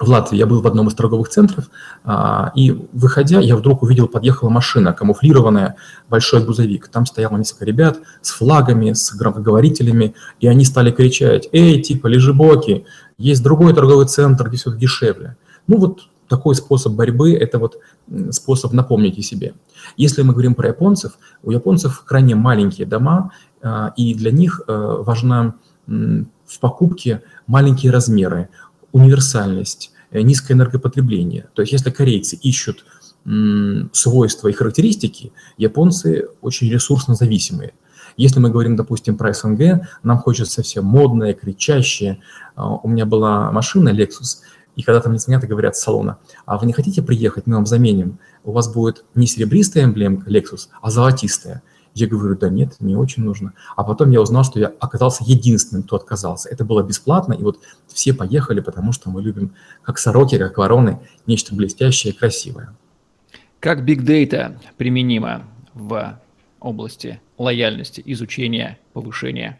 в 0.00 0.08
Латвии 0.08 0.38
я 0.38 0.46
был 0.46 0.62
в 0.62 0.66
одном 0.66 0.88
из 0.88 0.94
торговых 0.94 1.28
центров, 1.28 1.66
а, 2.04 2.52
и 2.54 2.88
выходя, 2.92 3.38
я 3.38 3.54
вдруг 3.54 3.82
увидел, 3.82 4.08
подъехала 4.08 4.48
машина, 4.48 4.94
камуфлированная, 4.94 5.76
большой 6.08 6.42
грузовик. 6.42 6.88
Там 6.88 7.04
стояло 7.04 7.36
несколько 7.36 7.66
ребят 7.66 7.98
с 8.22 8.30
флагами, 8.30 8.94
с 8.94 9.14
громкоговорителями, 9.14 10.14
и 10.40 10.48
они 10.48 10.64
стали 10.64 10.90
кричать, 10.90 11.48
«Эй, 11.52 11.82
типа, 11.82 12.06
лежебоки, 12.06 12.86
есть 13.18 13.42
другой 13.42 13.74
торговый 13.74 14.06
центр, 14.06 14.48
где 14.48 14.56
все 14.56 14.74
дешевле». 14.74 15.36
Ну 15.66 15.76
вот 15.76 16.08
такой 16.28 16.54
способ 16.54 16.94
борьбы– 16.94 17.34
это 17.34 17.58
вот 17.58 17.78
способ 18.30 18.72
напомнить 18.72 19.18
о 19.18 19.22
себе. 19.22 19.52
Если 19.98 20.22
мы 20.22 20.32
говорим 20.32 20.54
про 20.54 20.68
японцев, 20.68 21.18
у 21.42 21.50
японцев 21.50 22.02
крайне 22.06 22.34
маленькие 22.34 22.86
дома, 22.86 23.32
а, 23.62 23.92
и 23.96 24.14
для 24.14 24.30
них 24.30 24.62
э, 24.66 24.96
важна 25.00 25.56
в 25.86 26.60
покупке 26.60 27.22
маленькие 27.46 27.90
размеры 27.90 28.48
универсальность, 28.92 29.92
э, 30.10 30.20
низкое 30.22 30.56
энергопотребление. 30.56 31.48
То 31.54 31.62
есть 31.62 31.72
если 31.72 31.90
корейцы 31.90 32.36
ищут 32.36 32.84
свойства 33.92 34.48
и 34.48 34.52
характеристики, 34.52 35.32
японцы 35.58 36.28
очень 36.40 36.70
ресурсно 36.70 37.14
зависимые. 37.14 37.74
Если 38.16 38.40
мы 38.40 38.50
говорим, 38.50 38.76
допустим, 38.76 39.16
про 39.16 39.32
СНГ, 39.32 39.86
нам 40.02 40.18
хочется 40.18 40.62
все 40.62 40.80
модное, 40.80 41.34
кричащее. 41.34 42.20
А, 42.54 42.74
у 42.76 42.88
меня 42.88 43.06
была 43.06 43.50
машина 43.52 43.90
Lexus, 43.90 44.38
и 44.76 44.82
когда 44.82 45.00
там 45.00 45.16
звонят 45.18 45.44
и 45.44 45.46
говорят 45.46 45.76
с 45.76 45.80
салона, 45.80 46.18
а 46.46 46.58
вы 46.58 46.66
не 46.66 46.72
хотите 46.72 47.02
приехать, 47.02 47.46
мы 47.46 47.56
вам 47.56 47.66
заменим, 47.66 48.18
у 48.44 48.52
вас 48.52 48.72
будет 48.72 49.04
не 49.14 49.26
серебристая 49.26 49.84
эмблемка 49.84 50.30
Lexus, 50.30 50.68
а 50.80 50.90
золотистая. 50.90 51.62
Я 51.94 52.06
говорю, 52.06 52.36
да 52.36 52.48
нет, 52.48 52.76
не 52.80 52.96
очень 52.96 53.24
нужно. 53.24 53.52
А 53.76 53.84
потом 53.84 54.10
я 54.10 54.20
узнал, 54.20 54.44
что 54.44 54.60
я 54.60 54.72
оказался 54.80 55.24
единственным, 55.24 55.82
кто 55.82 55.96
отказался. 55.96 56.48
Это 56.48 56.64
было 56.64 56.82
бесплатно, 56.82 57.32
и 57.32 57.42
вот 57.42 57.58
все 57.88 58.14
поехали, 58.14 58.60
потому 58.60 58.92
что 58.92 59.10
мы 59.10 59.22
любим, 59.22 59.54
как 59.82 59.98
сороки, 59.98 60.38
как 60.38 60.56
вороны, 60.58 61.00
нечто 61.26 61.54
блестящее 61.54 62.12
и 62.12 62.16
красивое. 62.16 62.74
Как 63.58 63.80
Big 63.80 64.04
Data 64.04 64.58
применимо 64.76 65.42
в 65.74 66.18
области 66.60 67.20
лояльности, 67.38 68.02
изучения, 68.06 68.78
повышения? 68.92 69.58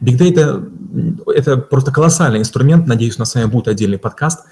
Big 0.00 0.18
Data– 0.18 0.70
это 1.26 1.56
просто 1.56 1.92
колоссальный 1.92 2.38
инструмент. 2.38 2.86
Надеюсь, 2.86 3.16
у 3.16 3.20
нас 3.20 3.30
с 3.30 3.34
вами 3.34 3.46
будет 3.46 3.68
отдельный 3.68 3.98
подкаст 3.98 4.46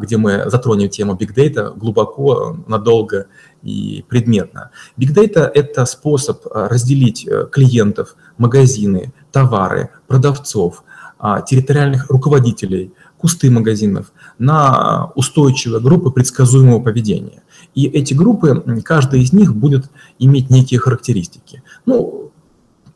где 0.00 0.16
мы 0.16 0.44
затронем 0.46 0.88
тему 0.88 1.14
Big 1.14 1.34
Data 1.34 1.76
глубоко, 1.76 2.56
надолго 2.66 3.26
и 3.62 4.04
предметно. 4.08 4.70
Big 4.98 5.14
Data– 5.14 5.50
это 5.54 5.84
способ 5.86 6.46
а, 6.50 6.68
разделить 6.68 7.26
э, 7.26 7.46
клиентов, 7.50 8.16
магазины, 8.38 9.12
товары, 9.30 9.90
продавцов, 10.08 10.82
а, 11.18 11.40
территориальных 11.40 12.10
руководителей, 12.10 12.92
кусты 13.16 13.50
магазинов 13.50 14.12
на 14.38 15.12
устойчивые 15.14 15.80
группы 15.80 16.10
предсказуемого 16.10 16.80
поведения. 16.80 17.42
И 17.74 17.86
эти 17.86 18.14
группы, 18.14 18.82
каждая 18.84 19.20
из 19.20 19.32
них 19.32 19.54
будет 19.54 19.88
иметь 20.18 20.50
некие 20.50 20.80
характеристики. 20.80 21.62
Ну, 21.86 22.21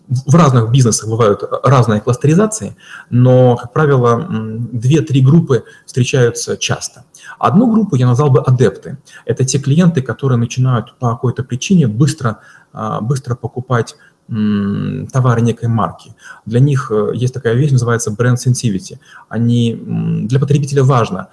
в 0.08 0.34
разных 0.34 0.70
бизнесах 0.70 1.08
бывают 1.08 1.42
разные 1.62 2.00
кластеризации, 2.00 2.76
но, 3.10 3.56
как 3.56 3.72
правило, 3.72 4.26
две-три 4.28 5.20
группы 5.20 5.64
встречаются 5.84 6.56
часто. 6.56 7.04
Одну 7.38 7.70
группу 7.70 7.96
я 7.96 8.06
назвал 8.06 8.30
бы 8.30 8.40
адепты. 8.40 8.98
Это 9.24 9.44
те 9.44 9.58
клиенты, 9.58 10.02
которые 10.02 10.38
начинают 10.38 10.94
по 10.98 11.10
какой-то 11.10 11.42
причине 11.42 11.86
быстро, 11.88 12.38
а, 12.72 13.00
быстро 13.00 13.34
покупать 13.34 13.96
товары 14.28 15.40
некой 15.40 15.68
марки. 15.68 16.12
Для 16.46 16.58
них 16.58 16.90
э, 16.90 17.12
есть 17.14 17.32
такая 17.32 17.54
вещь, 17.54 17.70
называется 17.70 18.10
бренд 18.10 18.44
sensitivity. 18.44 18.98
Они, 19.28 19.80
для 20.26 20.40
потребителя 20.40 20.82
важно 20.82 21.28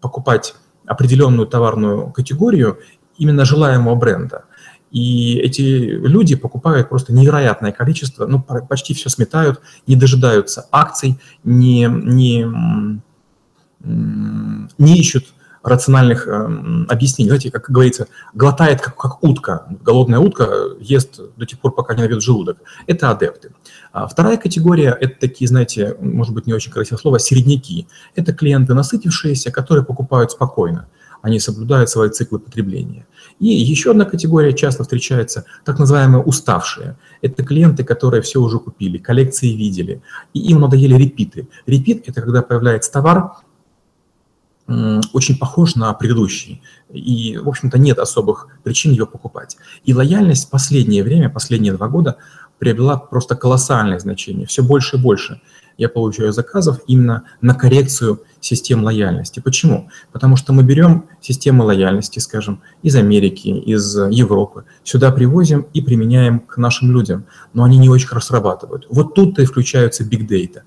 покупать 0.00 0.54
определенную 0.86 1.48
товарную 1.48 2.12
категорию 2.12 2.78
именно 3.18 3.44
желаемого 3.44 3.96
бренда. 3.96 4.44
И 4.90 5.36
эти 5.38 5.60
люди 5.60 6.34
покупают 6.34 6.88
просто 6.88 7.12
невероятное 7.12 7.72
количество, 7.72 8.26
ну, 8.26 8.40
почти 8.40 8.94
все 8.94 9.08
сметают, 9.08 9.60
не 9.86 9.96
дожидаются 9.96 10.66
акций, 10.72 11.18
не, 11.44 11.84
не, 11.84 12.46
не 13.84 14.98
ищут 14.98 15.26
рациональных 15.62 16.26
э, 16.26 16.84
объяснений. 16.88 17.30
Знаете, 17.30 17.50
как 17.50 17.70
говорится, 17.70 18.08
глотает 18.32 18.80
как, 18.80 18.96
как 18.96 19.22
утка. 19.22 19.66
Голодная 19.82 20.18
утка 20.18 20.48
ест 20.80 21.20
до 21.36 21.46
тех 21.46 21.58
пор, 21.58 21.74
пока 21.74 21.94
не 21.94 22.02
набьет 22.02 22.22
желудок. 22.22 22.58
Это 22.86 23.10
адепты. 23.10 23.52
А 23.92 24.06
вторая 24.06 24.36
категория– 24.36 24.96
это 25.00 25.20
такие, 25.20 25.48
знаете, 25.48 25.96
может 26.00 26.32
быть, 26.32 26.46
не 26.46 26.54
очень 26.54 26.72
красивое 26.72 27.00
слово, 27.00 27.18
середняки. 27.18 27.86
Это 28.14 28.32
клиенты 28.32 28.74
насытившиеся, 28.74 29.50
которые 29.50 29.84
покупают 29.84 30.30
спокойно 30.30 30.86
они 31.22 31.40
соблюдают 31.40 31.90
свои 31.90 32.10
циклы 32.10 32.38
потребления. 32.38 33.06
И 33.40 33.48
еще 33.48 33.90
одна 33.90 34.04
категория 34.04 34.52
часто 34.52 34.82
встречается, 34.82 35.44
так 35.64 35.78
называемые 35.78 36.22
уставшие. 36.22 36.96
Это 37.22 37.44
клиенты, 37.44 37.84
которые 37.84 38.22
все 38.22 38.40
уже 38.40 38.58
купили, 38.58 38.98
коллекции 38.98 39.48
видели, 39.48 40.02
и 40.34 40.40
им 40.40 40.60
надоели 40.60 40.94
репиты. 40.94 41.48
Репит– 41.66 42.04
это 42.08 42.20
когда 42.22 42.42
появляется 42.42 42.92
товар, 42.92 43.32
очень 45.12 45.38
похож 45.38 45.76
на 45.76 45.92
предыдущий. 45.94 46.62
И, 46.92 47.38
в 47.38 47.48
общем-то, 47.48 47.78
нет 47.78 47.98
особых 47.98 48.48
причин 48.62 48.92
его 48.92 49.06
покупать. 49.06 49.56
И 49.84 49.94
лояльность 49.94 50.48
в 50.48 50.50
последнее 50.50 51.02
время, 51.02 51.30
последние 51.30 51.72
два 51.72 51.88
года, 51.88 52.18
приобрела 52.58 52.96
просто 52.96 53.34
колоссальное 53.34 53.98
значение, 53.98 54.46
все 54.46 54.62
больше 54.62 54.96
и 54.96 55.00
больше 55.00 55.40
я 55.78 55.88
получаю 55.88 56.32
заказов 56.32 56.80
именно 56.86 57.22
на 57.40 57.54
коррекцию 57.54 58.20
систем 58.40 58.82
лояльности. 58.84 59.40
Почему? 59.40 59.88
Потому 60.12 60.36
что 60.36 60.52
мы 60.52 60.64
берем 60.64 61.06
системы 61.20 61.64
лояльности, 61.64 62.18
скажем, 62.18 62.60
из 62.82 62.96
Америки, 62.96 63.48
из 63.48 63.96
Европы, 63.96 64.64
сюда 64.82 65.12
привозим 65.12 65.66
и 65.72 65.80
применяем 65.80 66.40
к 66.40 66.56
нашим 66.58 66.90
людям, 66.92 67.24
но 67.54 67.62
они 67.62 67.78
не 67.78 67.88
очень 67.88 68.08
хорошо 68.08 68.26
срабатывают. 68.28 68.86
Вот 68.90 69.14
тут-то 69.14 69.40
и 69.40 69.46
включаются 69.46 70.04
big 70.04 70.26
data. 70.28 70.62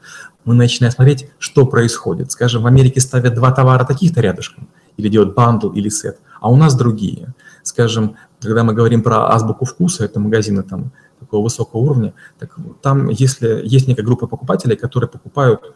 Мы 0.46 0.56
начинаем 0.56 0.94
смотреть, 0.94 1.30
что 1.38 1.66
происходит. 1.66 2.32
Скажем, 2.32 2.64
в 2.64 2.68
Америке 2.68 3.02
ставят 3.02 3.36
два 3.36 3.52
товара 3.52 3.84
таких-то 3.84 4.22
рядышком, 4.22 4.70
или 4.98 5.10
делают 5.10 5.36
бандл 5.36 5.70
или 5.72 5.90
сет, 5.90 6.20
а 6.40 6.50
у 6.50 6.56
нас 6.56 6.74
другие. 6.74 7.34
Скажем, 7.64 8.16
когда 8.42 8.64
мы 8.64 8.74
говорим 8.74 9.04
про 9.04 9.32
азбуку 9.32 9.66
вкуса, 9.66 10.06
это 10.06 10.20
магазины 10.20 10.64
там 10.64 10.92
такого 11.22 11.44
высокого 11.44 11.82
уровня, 11.82 12.14
так 12.40 12.58
там, 12.82 13.10
если 13.10 13.62
есть 13.64 13.88
некая 13.88 14.04
группа 14.04 14.28
покупателей, 14.28 14.76
которые 14.76 15.10
покупают 15.10 15.74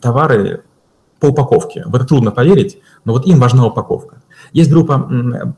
товары 0.00 0.64
по 1.20 1.26
упаковке, 1.26 1.84
в 1.86 1.94
это 1.94 2.04
трудно 2.06 2.30
поверить, 2.30 2.80
но 3.04 3.12
вот 3.12 3.26
им 3.26 3.38
важна 3.38 3.66
упаковка. 3.66 4.22
Есть 4.52 4.70
группа 4.70 4.98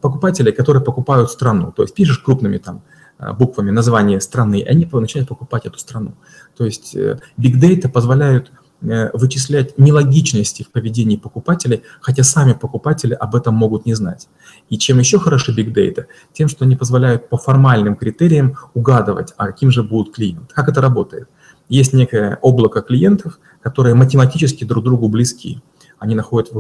покупателей, 0.03 0.53
которые 0.53 0.83
покупают 0.83 1.31
страну, 1.31 1.73
то 1.73 1.83
есть 1.83 1.95
пишешь 1.95 2.19
крупными 2.19 2.59
там 2.59 2.83
э, 3.19 3.33
буквами 3.33 3.71
название 3.71 4.21
страны, 4.21 4.61
и 4.61 4.65
они 4.65 4.89
начинают 4.93 5.29
покупать 5.29 5.67
эту 5.67 5.79
страну. 5.79 6.15
То 6.57 6.65
есть 6.65 6.97
э, 6.97 7.19
big 7.39 7.61
data 7.61 7.89
позволяют 7.89 8.51
вычислять 8.83 9.79
нелогичности 9.79 10.63
в 10.65 10.71
поведении 10.71 11.17
покупателей, 11.17 11.83
хотя 12.01 12.23
сами 12.23 12.53
покупатели 12.53 13.15
об 13.15 13.35
этом 13.35 13.55
могут 13.55 13.87
не 13.87 13.95
знать. 13.95 14.29
И 14.69 14.79
чем 14.79 14.99
еще 14.99 15.19
хороши 15.19 15.53
Big 15.53 15.73
Data? 15.73 16.07
Тем, 16.33 16.49
что 16.49 16.65
они 16.65 16.77
позволяют 16.77 17.29
по 17.29 17.37
формальным 17.37 17.97
критериям 17.97 18.57
угадывать, 18.75 19.33
а 19.37 19.47
каким 19.47 19.71
же 19.71 19.83
будет 19.83 20.15
клиент. 20.15 20.53
Как 20.53 20.69
это 20.69 20.81
работает? 20.81 21.29
Есть 21.69 21.93
некое 21.93 22.39
облако 22.43 22.83
клиентов, 22.83 23.39
которые 23.63 23.95
математически 23.95 24.65
друг 24.65 24.85
другу 24.85 25.09
близки 25.09 25.63
они 26.03 26.17
находят 26.17 26.51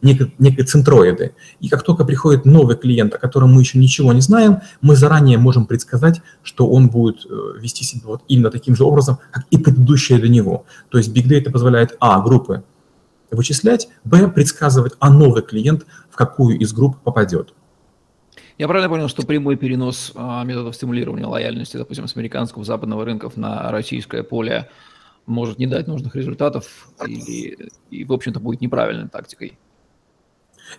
некие, 0.00 0.32
некие 0.38 0.64
центроиды. 0.64 1.34
И 1.60 1.68
как 1.68 1.82
только 1.82 2.04
приходит 2.04 2.46
новый 2.46 2.76
клиент, 2.76 3.14
о 3.14 3.18
котором 3.18 3.52
мы 3.52 3.60
еще 3.60 3.78
ничего 3.78 4.14
не 4.14 4.22
знаем, 4.22 4.60
мы 4.80 4.96
заранее 4.96 5.36
можем 5.36 5.66
предсказать, 5.66 6.22
что 6.42 6.66
он 6.66 6.88
будет 6.88 7.26
э, 7.26 7.58
вести 7.60 7.84
себя 7.84 8.02
вот 8.06 8.22
именно 8.28 8.50
таким 8.50 8.74
же 8.74 8.84
образом, 8.84 9.18
как 9.30 9.44
и 9.50 9.58
предыдущие 9.58 10.18
до 10.18 10.28
него. 10.28 10.64
То 10.88 10.96
есть 10.96 11.14
Big 11.14 11.28
Data 11.28 11.50
позволяет, 11.50 11.96
а, 12.00 12.20
группы 12.22 12.64
вычислять, 13.30 13.88
б, 14.04 14.28
предсказывать, 14.28 14.94
а 15.00 15.10
новый 15.10 15.42
клиент 15.42 15.84
в 16.10 16.16
какую 16.16 16.58
из 16.58 16.72
групп 16.72 16.96
попадет. 17.04 17.52
Я 18.56 18.68
правильно 18.68 18.88
понял, 18.88 19.08
что 19.08 19.26
прямой 19.26 19.56
перенос 19.56 20.12
а, 20.14 20.42
методов 20.44 20.74
стимулирования 20.74 21.26
лояльности, 21.26 21.76
допустим, 21.76 22.08
с 22.08 22.16
американского 22.16 22.64
западного 22.64 23.04
рынков 23.04 23.36
на 23.36 23.70
российское 23.70 24.22
поле– 24.22 24.70
может 25.26 25.58
не 25.58 25.66
дать 25.66 25.86
нужных 25.86 26.16
результатов 26.16 26.88
и, 27.06 27.56
и 27.90 28.04
в 28.04 28.12
общем-то, 28.12 28.40
будет 28.40 28.60
неправильной 28.60 29.08
тактикой? 29.08 29.58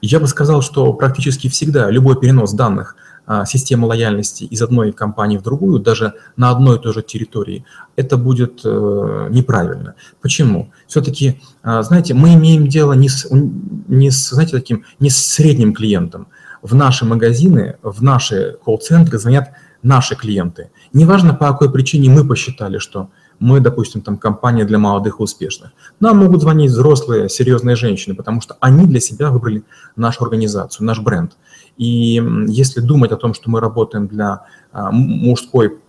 Я 0.02 0.20
бы 0.20 0.28
сказал, 0.28 0.62
что 0.62 0.94
практически 0.94 1.48
всегда 1.48 1.90
любой 1.90 2.20
перенос 2.20 2.54
данных 2.54 2.96
а, 3.26 3.46
систему 3.46 3.88
лояльности 3.88 4.44
из 4.46 4.62
одной 4.62 4.92
компании 4.94 5.38
в 5.38 5.42
другую, 5.42 5.80
даже 5.80 6.14
на 6.36 6.50
одной 6.50 6.78
и 6.78 6.82
той 6.82 6.94
же 6.94 7.02
территории, 7.02 7.66
это 7.96 8.18
будет 8.18 8.62
э, 8.64 9.28
неправильно. 9.30 9.96
Почему? 10.22 10.72
Все-таки, 10.88 11.42
а, 11.62 11.84
знаете, 11.84 12.14
мы 12.14 12.36
имеем 12.36 12.68
дело 12.68 12.94
не 12.94 13.10
с, 13.10 13.28
не 13.32 14.12
с, 14.12 14.30
знаете, 14.30 14.54
таким, 14.54 14.86
не 15.00 15.10
с 15.10 15.18
средним 15.18 15.74
клиентом. 15.74 16.28
В 16.62 16.74
наши 16.74 17.06
магазины, 17.06 17.78
в 17.82 18.02
наши 18.02 18.58
колл-центры 18.64 19.18
звонят 19.18 19.52
наши 19.84 20.16
клиенты. 20.16 20.72
Неважно, 20.94 21.34
по 21.34 21.48
какой 21.48 21.72
причине 21.72 22.10
мы 22.10 22.26
посчитали, 22.26 22.78
что 22.78 23.10
мы, 23.40 23.60
допустим, 23.60 24.02
там 24.02 24.18
компания 24.18 24.66
для 24.66 24.78
молодых 24.78 25.20
и 25.20 25.24
успешных. 25.24 25.72
Нам 26.00 26.18
могут 26.18 26.42
звонить 26.42 26.72
взрослые, 26.72 27.30
серьезные 27.30 27.76
женщины, 27.76 28.16
потому 28.16 28.42
что 28.42 28.58
они 28.60 28.86
для 28.86 29.00
себя 29.00 29.30
выбрали 29.30 29.64
нашу 29.96 30.24
организацию, 30.24 30.86
наш 30.86 31.00
бренд. 31.00 31.38
И 31.78 32.22
если 32.48 32.82
думать 32.82 33.12
о 33.12 33.18
том, 33.18 33.34
что 33.34 33.50
мы 33.50 33.60
работаем 33.60 34.08
для 34.08 34.46
а, 34.72 34.92
мужской 34.92 35.80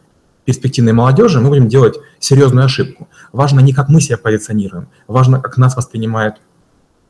перспективной 0.45 0.93
молодежи, 0.93 1.41
мы 1.41 1.49
будем 1.49 1.69
делать 1.69 1.97
серьезную 2.19 2.67
ошибку. 2.67 3.09
Важно 3.33 3.61
не 3.61 3.73
как 3.73 3.89
мы 3.89 4.01
себя 4.01 4.19
позиционируем, 4.19 4.89
важно, 5.07 5.41
как 5.41 5.57
нас 5.57 5.77
воспринимает 5.77 6.37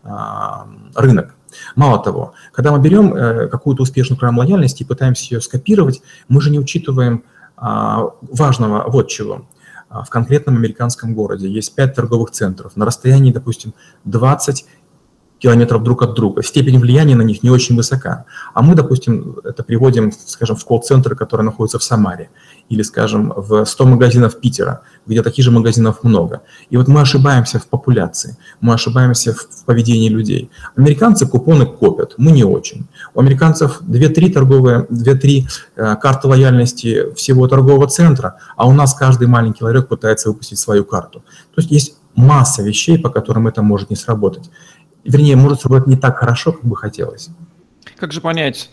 а, 0.02 0.68
рынок. 0.94 1.34
Мало 1.76 2.02
того, 2.02 2.34
когда 2.52 2.72
мы 2.72 2.78
берем 2.78 3.14
э, 3.14 3.48
какую-то 3.48 3.82
успешную 3.82 4.18
программу 4.18 4.40
лояльности 4.40 4.82
и 4.82 4.86
пытаемся 4.86 5.34
ее 5.34 5.40
скопировать, 5.40 6.02
мы 6.28 6.42
же 6.42 6.50
не 6.50 6.58
учитываем 6.58 7.24
а, 7.56 8.10
важного 8.20 8.88
вот 8.88 9.08
чего. 9.08 9.46
В 9.90 10.10
конкретном 10.10 10.56
американском 10.56 11.14
городе. 11.14 11.48
Есть 11.48 11.74
5 11.74 11.94
торговых 11.94 12.30
центров. 12.30 12.76
На 12.76 12.84
расстоянии, 12.84 13.32
допустим, 13.32 13.72
20 14.04 14.66
километров 15.38 15.82
друг 15.82 16.02
от 16.02 16.14
друга. 16.14 16.42
Степень 16.42 16.78
влияния 16.78 17.14
на 17.14 17.22
них 17.22 17.42
не 17.42 17.50
очень 17.50 17.76
высока. 17.76 18.24
А 18.54 18.62
мы, 18.62 18.74
допустим, 18.74 19.36
это 19.44 19.62
приводим, 19.62 20.12
скажем, 20.12 20.56
в 20.56 20.64
колл-центры, 20.64 21.16
которые 21.16 21.44
находятся 21.44 21.78
в 21.78 21.82
Самаре, 21.82 22.30
или, 22.68 22.82
скажем, 22.82 23.32
в 23.36 23.64
100 23.64 23.86
магазинов 23.86 24.40
Питера, 24.40 24.80
где 25.06 25.22
таких 25.22 25.44
же 25.44 25.50
магазинов 25.50 26.02
много. 26.02 26.42
И 26.70 26.76
вот 26.76 26.88
мы 26.88 27.00
ошибаемся 27.00 27.58
в 27.58 27.66
популяции, 27.66 28.36
мы 28.60 28.74
ошибаемся 28.74 29.32
в 29.32 29.64
поведении 29.64 30.08
людей. 30.08 30.50
Американцы 30.76 31.26
купоны 31.26 31.66
копят, 31.66 32.14
мы 32.18 32.32
не 32.32 32.44
очень. 32.44 32.86
У 33.14 33.20
американцев 33.20 33.80
2-3 33.82 34.32
торговые, 34.32 34.86
2-3 34.90 35.44
э, 35.76 35.96
карты 35.96 36.28
лояльности 36.28 37.14
всего 37.14 37.48
торгового 37.48 37.86
центра, 37.86 38.38
а 38.56 38.66
у 38.66 38.72
нас 38.72 38.94
каждый 38.94 39.28
маленький 39.28 39.64
ларек 39.64 39.88
пытается 39.88 40.28
выпустить 40.28 40.58
свою 40.58 40.84
карту. 40.84 41.22
То 41.54 41.60
есть 41.60 41.70
есть 41.70 41.94
масса 42.18 42.62
вещей, 42.62 42.98
по 42.98 43.10
которым 43.10 43.46
это 43.46 43.62
может 43.62 43.90
не 43.90 43.96
сработать 43.96 44.50
вернее, 45.08 45.36
может 45.36 45.60
сработать 45.60 45.88
не 45.88 45.96
так 45.96 46.18
хорошо, 46.18 46.52
как 46.52 46.64
бы 46.64 46.76
хотелось. 46.76 47.30
Как 47.96 48.12
же 48.12 48.20
понять, 48.20 48.70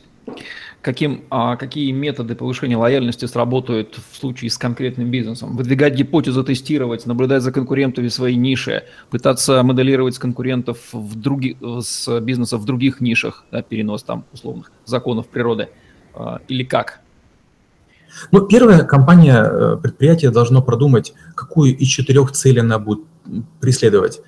каким, 0.81 1.23
а, 1.29 1.55
какие 1.55 1.91
методы 1.91 2.35
повышения 2.35 2.77
лояльности 2.77 3.25
сработают 3.25 3.97
в 4.11 4.17
случае 4.17 4.51
с 4.51 4.57
конкретным 4.57 5.09
бизнесом? 5.09 5.55
Выдвигать 5.55 5.95
гипотезы, 5.95 6.43
тестировать, 6.43 7.05
наблюдать 7.05 7.41
за 7.41 7.51
конкурентами 7.51 8.09
в 8.09 8.13
своей 8.13 8.35
нише, 8.35 8.83
пытаться 9.09 9.63
моделировать 9.63 10.17
конкурентов 10.19 10.77
в 10.91 11.15
други, 11.15 11.57
с 11.61 12.19
бизнесов 12.19 12.61
в 12.61 12.65
других 12.65 13.01
нишах, 13.01 13.45
да, 13.51 13.61
перенос 13.61 14.03
там 14.03 14.25
условных 14.33 14.71
законов 14.85 15.27
природы, 15.27 15.69
а, 16.13 16.41
или 16.47 16.63
как? 16.63 16.99
Ну, 18.31 18.41
первая 18.41 18.83
компания, 18.83 19.43
э, 19.43 19.77
предприятие 19.81 20.31
должно 20.31 20.61
продумать, 20.61 21.13
какую 21.35 21.75
из 21.75 21.87
четырех 21.87 22.31
целей 22.31 22.61
она 22.61 22.79
будет 22.79 23.01
преследовать. 23.59 24.21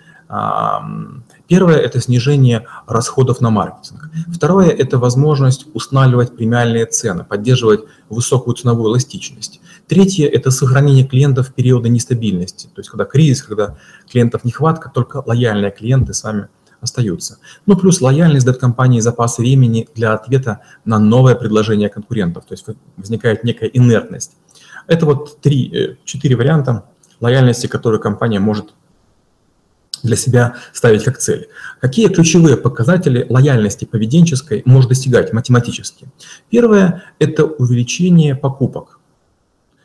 Первое– 1.47 1.77
это 1.77 2.01
снижение 2.01 2.65
расходов 2.87 3.41
на 3.41 3.49
маркетинг. 3.49 4.09
Второе– 4.33 4.69
это 4.79 4.97
возможность 4.97 5.65
устанавливать 5.73 6.35
премиальные 6.35 6.85
цены, 6.85 7.23
поддерживать 7.23 7.81
высокую 8.09 8.55
ценовую 8.55 8.91
эластичность. 8.91 9.61
Третье– 9.87 10.27
это 10.27 10.51
сохранение 10.51 11.05
клиентов 11.05 11.49
в 11.49 11.53
периоды 11.53 11.89
нестабильности. 11.89 12.67
То 12.67 12.79
есть, 12.81 12.89
когда 12.89 13.05
кризис, 13.05 13.43
когда 13.43 13.77
клиентов 14.11 14.43
нехватка, 14.43 14.91
только 14.93 15.23
лояльные 15.25 15.71
клиенты 15.71 16.13
с 16.13 16.23
вами 16.23 16.49
остаются. 16.81 17.37
Ну, 17.65 17.75
плюс 17.77 18.01
лояльность 18.01 18.45
дает 18.45 18.59
компании 18.59 18.99
запас 18.99 19.37
времени 19.37 19.87
для 19.95 20.13
ответа 20.13 20.59
на 20.85 20.99
новое 20.99 21.35
предложение 21.35 21.89
конкурентов. 21.89 22.45
То 22.45 22.53
есть 22.53 22.65
возникает 22.97 23.43
некая 23.43 23.67
инертность. 23.67 24.33
Это 24.85 25.05
вот 25.05 25.41
три, 25.41 25.71
э, 25.73 25.95
четыре 26.05 26.35
варианта 26.35 26.83
лояльности, 27.19 27.67
которые 27.67 27.99
компания 27.99 28.39
может 28.39 28.73
для 30.03 30.15
себя 30.15 30.55
ставить 30.73 31.03
как 31.03 31.17
цель. 31.17 31.47
Какие 31.81 32.07
ключевые 32.09 32.57
показатели 32.57 33.25
лояльности 33.29 33.85
поведенческой 33.85 34.61
может 34.65 34.89
достигать 34.89 35.33
математически? 35.33 36.09
Первое– 36.49 37.03
это 37.19 37.45
увеличение 37.45 38.35
покупок. 38.35 38.99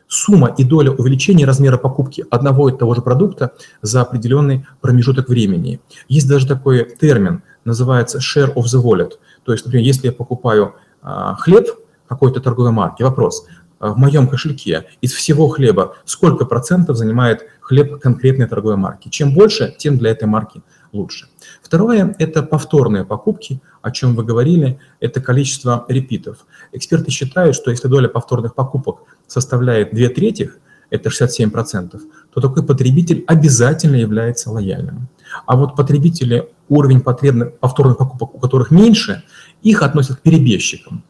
Сумма 0.08 0.54
и 0.58 0.64
доля 0.64 0.90
увеличения 0.90 1.46
размера 1.46 1.78
покупки 1.78 2.24
одного 2.30 2.68
и 2.68 2.76
того 2.76 2.94
же 2.94 3.00
продукта 3.00 3.52
за 3.80 4.02
определенный 4.02 4.66
промежуток 4.82 5.30
времени. 5.30 5.80
Есть 6.08 6.28
даже 6.28 6.46
такой 6.46 6.84
термин, 7.00 7.42
называется 7.64 8.18
share 8.18 8.52
of 8.54 8.64
the 8.64 8.82
wallet. 8.82 9.12
То 9.44 9.52
есть, 9.52 9.64
например, 9.64 9.86
если 9.86 10.08
я 10.08 10.12
покупаю 10.12 10.74
а, 11.00 11.34
хлеб 11.36 11.66
какой-то 12.08 12.40
торговой 12.40 12.72
марки, 12.72 13.02
вопрос, 13.02 13.46
а, 13.78 13.94
в 13.94 13.96
моем 13.98 14.28
кошельке 14.28 14.84
из 15.00 15.12
всего 15.12 15.48
хлеба 15.48 15.96
сколько 16.04 16.44
процентов 16.44 16.96
занимает 16.96 17.46
хлеб 17.72 17.98
конкретной 18.00 18.46
торговой 18.46 18.76
марки. 18.76 19.08
Чем 19.08 19.32
больше, 19.32 19.74
тем 19.78 19.96
для 19.96 20.10
этой 20.10 20.28
марки 20.28 20.60
лучше. 20.92 21.28
Второе– 21.62 22.14
это 22.18 22.42
повторные 22.42 23.04
покупки, 23.06 23.62
о 23.80 23.90
чем 23.90 24.14
вы 24.14 24.24
говорили, 24.24 24.78
это 25.00 25.22
количество 25.22 25.86
репитов. 25.88 26.46
Эксперты 26.72 27.10
считают, 27.10 27.56
что 27.56 27.70
если 27.70 27.88
доля 27.88 28.08
повторных 28.08 28.54
покупок 28.54 28.96
составляет 29.26 29.94
2 29.94 30.08
трети, 30.08 30.50
это 30.90 31.08
67%, 31.08 31.98
то 32.34 32.40
такой 32.42 32.62
потребитель 32.62 33.24
обязательно 33.26 33.96
является 33.96 34.50
лояльным. 34.50 35.08
А 35.46 35.56
вот 35.56 35.74
потребители, 35.74 36.50
уровень 36.68 37.00
потребных, 37.00 37.58
повторных 37.58 37.96
покупок, 37.96 38.34
у 38.34 38.38
которых 38.38 38.70
меньше, 38.70 39.22
их 39.62 39.82
относят 39.82 40.18
к 40.18 40.20
перебежчикам. 40.20 41.02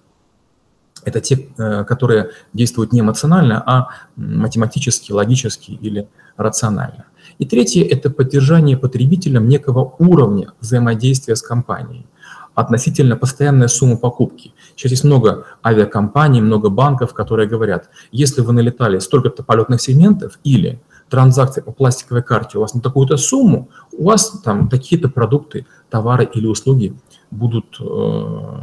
Это 1.04 1.20
те, 1.20 1.48
э, 1.58 1.84
которые 1.84 2.30
действуют 2.52 2.92
не 2.92 3.00
эмоционально, 3.00 3.62
а 3.66 3.88
математически, 4.16 5.12
логически 5.12 5.72
или 5.72 6.08
рационально. 6.36 7.06
И 7.38 7.44
третье– 7.46 7.84
это 7.90 8.10
поддержание 8.10 8.76
потребителям 8.76 9.48
некого 9.48 9.94
уровня 9.98 10.52
взаимодействия 10.60 11.36
с 11.36 11.42
компанией 11.42 12.06
относительно 12.54 13.16
постоянная 13.16 13.68
сумма 13.68 13.96
покупки. 13.96 14.52
Сейчас 14.76 14.90
есть 14.90 15.04
много 15.04 15.46
авиакомпаний, 15.64 16.40
много 16.40 16.68
банков, 16.68 17.14
которые 17.14 17.48
говорят, 17.48 17.88
если 18.10 18.42
вы 18.42 18.52
налетали 18.52 18.98
столько-то 18.98 19.42
полетных 19.42 19.80
сегментов 19.80 20.38
или 20.44 20.80
транзакции 21.08 21.60
по 21.60 21.72
пластиковой 21.72 22.22
карте 22.22 22.58
у 22.58 22.60
вас 22.60 22.74
на 22.74 22.80
такую-то 22.80 23.16
сумму, 23.16 23.68
у 23.92 24.04
вас 24.04 24.40
там 24.44 24.68
такие-то 24.68 25.08
продукты, 25.08 25.66
товары 25.90 26.28
или 26.32 26.46
услуги 26.46 26.94
будут 27.30 27.78
э, 27.80 28.60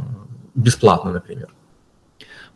бесплатно, 0.54 1.12
например 1.12 1.48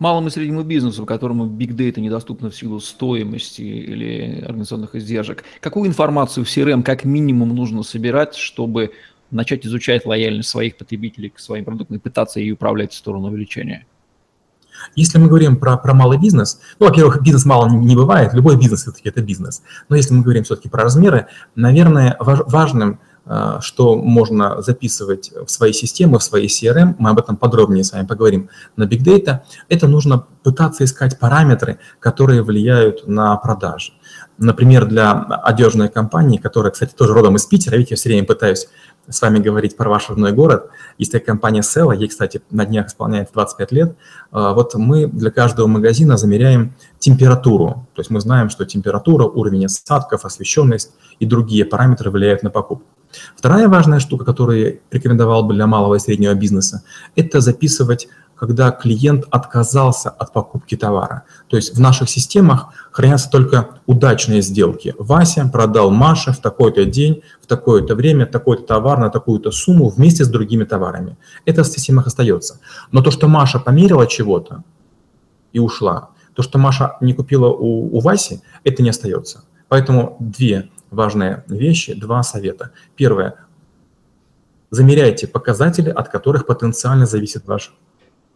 малому 0.04 0.28
и 0.28 0.30
среднему 0.30 0.62
бизнесу, 0.64 1.06
которому 1.06 1.46
Big 1.46 1.74
Data 1.74 1.98
недоступно 1.98 2.50
в 2.50 2.54
силу 2.54 2.78
стоимости 2.78 3.62
или 3.62 4.44
организационных 4.44 4.94
издержек, 4.94 5.44
какую 5.60 5.88
информацию 5.88 6.44
в 6.44 6.48
CRM 6.48 6.82
как 6.82 7.04
минимум 7.04 7.54
нужно 7.54 7.82
собирать, 7.82 8.34
чтобы 8.34 8.92
начать 9.30 9.64
изучать 9.64 10.04
лояльность 10.04 10.50
своих 10.50 10.76
потребителей 10.76 11.30
к 11.30 11.38
своим 11.38 11.64
продуктам 11.64 11.96
и 11.96 12.00
пытаться 12.00 12.38
ее 12.38 12.52
управлять 12.52 12.92
в 12.92 12.96
сторону 12.96 13.28
увеличения? 13.28 13.86
Если 14.94 15.16
мы 15.16 15.28
говорим 15.28 15.56
про, 15.56 15.78
про 15.78 15.94
малый 15.94 16.18
бизнес, 16.18 16.60
ну, 16.78 16.86
во-первых, 16.86 17.22
бизнес 17.22 17.46
мало 17.46 17.70
не 17.70 17.96
бывает, 17.96 18.34
любой 18.34 18.58
бизнес 18.58 18.82
все-таки 18.82 19.08
это 19.08 19.22
бизнес. 19.22 19.62
Но 19.88 19.96
если 19.96 20.12
мы 20.12 20.22
говорим 20.22 20.44
все-таки 20.44 20.68
про 20.68 20.82
размеры, 20.82 21.28
наверное, 21.54 22.18
важ, 22.20 22.40
важным 22.46 23.00
что 23.60 23.96
можно 23.96 24.60
записывать 24.60 25.32
в 25.46 25.50
свои 25.50 25.72
системы, 25.72 26.18
в 26.18 26.22
свои 26.22 26.46
CRM, 26.46 26.96
мы 26.98 27.10
об 27.10 27.18
этом 27.18 27.36
подробнее 27.36 27.82
с 27.82 27.92
вами 27.92 28.06
поговорим 28.06 28.50
на 28.76 28.84
Big 28.84 29.02
Data, 29.02 29.40
это 29.68 29.88
нужно 29.88 30.26
пытаться 30.42 30.84
искать 30.84 31.18
параметры, 31.18 31.78
которые 32.00 32.42
влияют 32.42 33.06
на 33.06 33.34
продажи. 33.36 33.92
Например, 34.36 34.84
для 34.84 35.12
одежной 35.12 35.88
компании, 35.88 36.38
которая, 36.38 36.72
кстати, 36.72 36.92
тоже 36.92 37.14
родом 37.14 37.36
из 37.36 37.46
Питера, 37.46 37.76
видите, 37.76 37.94
я 37.94 37.96
все 37.96 38.08
время 38.08 38.26
пытаюсь 38.26 38.68
с 39.08 39.20
вами 39.20 39.38
говорить 39.38 39.76
про 39.76 39.88
ваш 39.88 40.08
родной 40.08 40.32
город. 40.32 40.70
Есть 40.98 41.12
такая 41.12 41.26
компания 41.26 41.60
Sella, 41.60 41.96
ей, 41.96 42.08
кстати, 42.08 42.42
на 42.50 42.64
днях 42.64 42.88
исполняется 42.88 43.34
25 43.34 43.72
лет. 43.72 43.96
Э, 44.32 44.52
вот 44.54 44.74
мы 44.74 45.06
для 45.06 45.30
каждого 45.30 45.66
магазина 45.66 46.16
замеряем 46.16 46.74
температуру. 46.98 47.86
То 47.94 48.00
есть 48.00 48.10
мы 48.10 48.20
знаем, 48.20 48.50
что 48.50 48.64
температура, 48.64 49.24
уровень 49.24 49.66
осадков, 49.66 50.24
освещенность 50.24 50.92
и 51.20 51.26
другие 51.26 51.64
параметры 51.64 52.10
влияют 52.10 52.42
на 52.42 52.50
покупку. 52.50 52.86
Вторая 53.36 53.68
важная 53.68 54.00
штука, 54.00 54.24
которую 54.24 54.60
я 54.60 54.72
рекомендовал 54.90 55.44
бы 55.44 55.54
для 55.54 55.66
малого 55.66 55.96
и 55.96 55.98
среднего 55.98 56.34
бизнеса, 56.34 56.82
это 57.16 57.40
записывать, 57.40 58.08
когда 58.36 58.70
клиент 58.70 59.24
отказался 59.30 60.10
от 60.10 60.32
покупки 60.32 60.76
товара. 60.76 61.22
То 61.48 61.56
есть 61.56 61.74
в 61.74 61.80
наших 61.80 62.10
системах 62.10 62.68
хранятся 62.90 63.30
только 63.30 63.68
удачные 63.86 64.42
сделки. 64.42 64.94
Вася 64.98 65.48
продал 65.52 65.90
Маше 65.90 66.32
в 66.32 66.38
такой-то 66.38 66.84
день, 66.84 67.22
в 67.40 67.46
такое-то 67.46 67.94
время, 67.94 68.26
такой-то 68.26 68.64
товар 68.64 68.98
на 68.98 69.08
такую-то 69.10 69.50
сумму 69.50 69.88
вместе 69.88 70.24
с 70.24 70.28
другими 70.28 70.64
товарами. 70.64 71.16
Это 71.46 71.62
в 71.62 71.68
системах 71.68 72.06
остается. 72.06 72.58
Но 72.90 73.02
то, 73.02 73.10
что 73.10 73.28
Маша 73.28 73.58
померила 73.58 74.06
чего-то, 74.06 74.62
и 75.54 75.60
ушла. 75.60 76.10
То, 76.34 76.42
что 76.42 76.58
Маша 76.58 76.96
не 77.00 77.14
купила 77.14 77.48
у, 77.48 77.96
у 77.96 78.00
Васи, 78.00 78.42
это 78.64 78.82
не 78.82 78.90
остается. 78.90 79.44
Поэтому 79.68 80.16
две 80.20 80.68
важные 80.94 81.44
вещи, 81.48 81.94
два 81.94 82.22
совета. 82.22 82.70
Первое. 82.96 83.34
Замеряйте 84.70 85.26
показатели, 85.26 85.90
от 85.90 86.08
которых 86.08 86.46
потенциально 86.46 87.06
зависит 87.06 87.46
ваш 87.46 87.72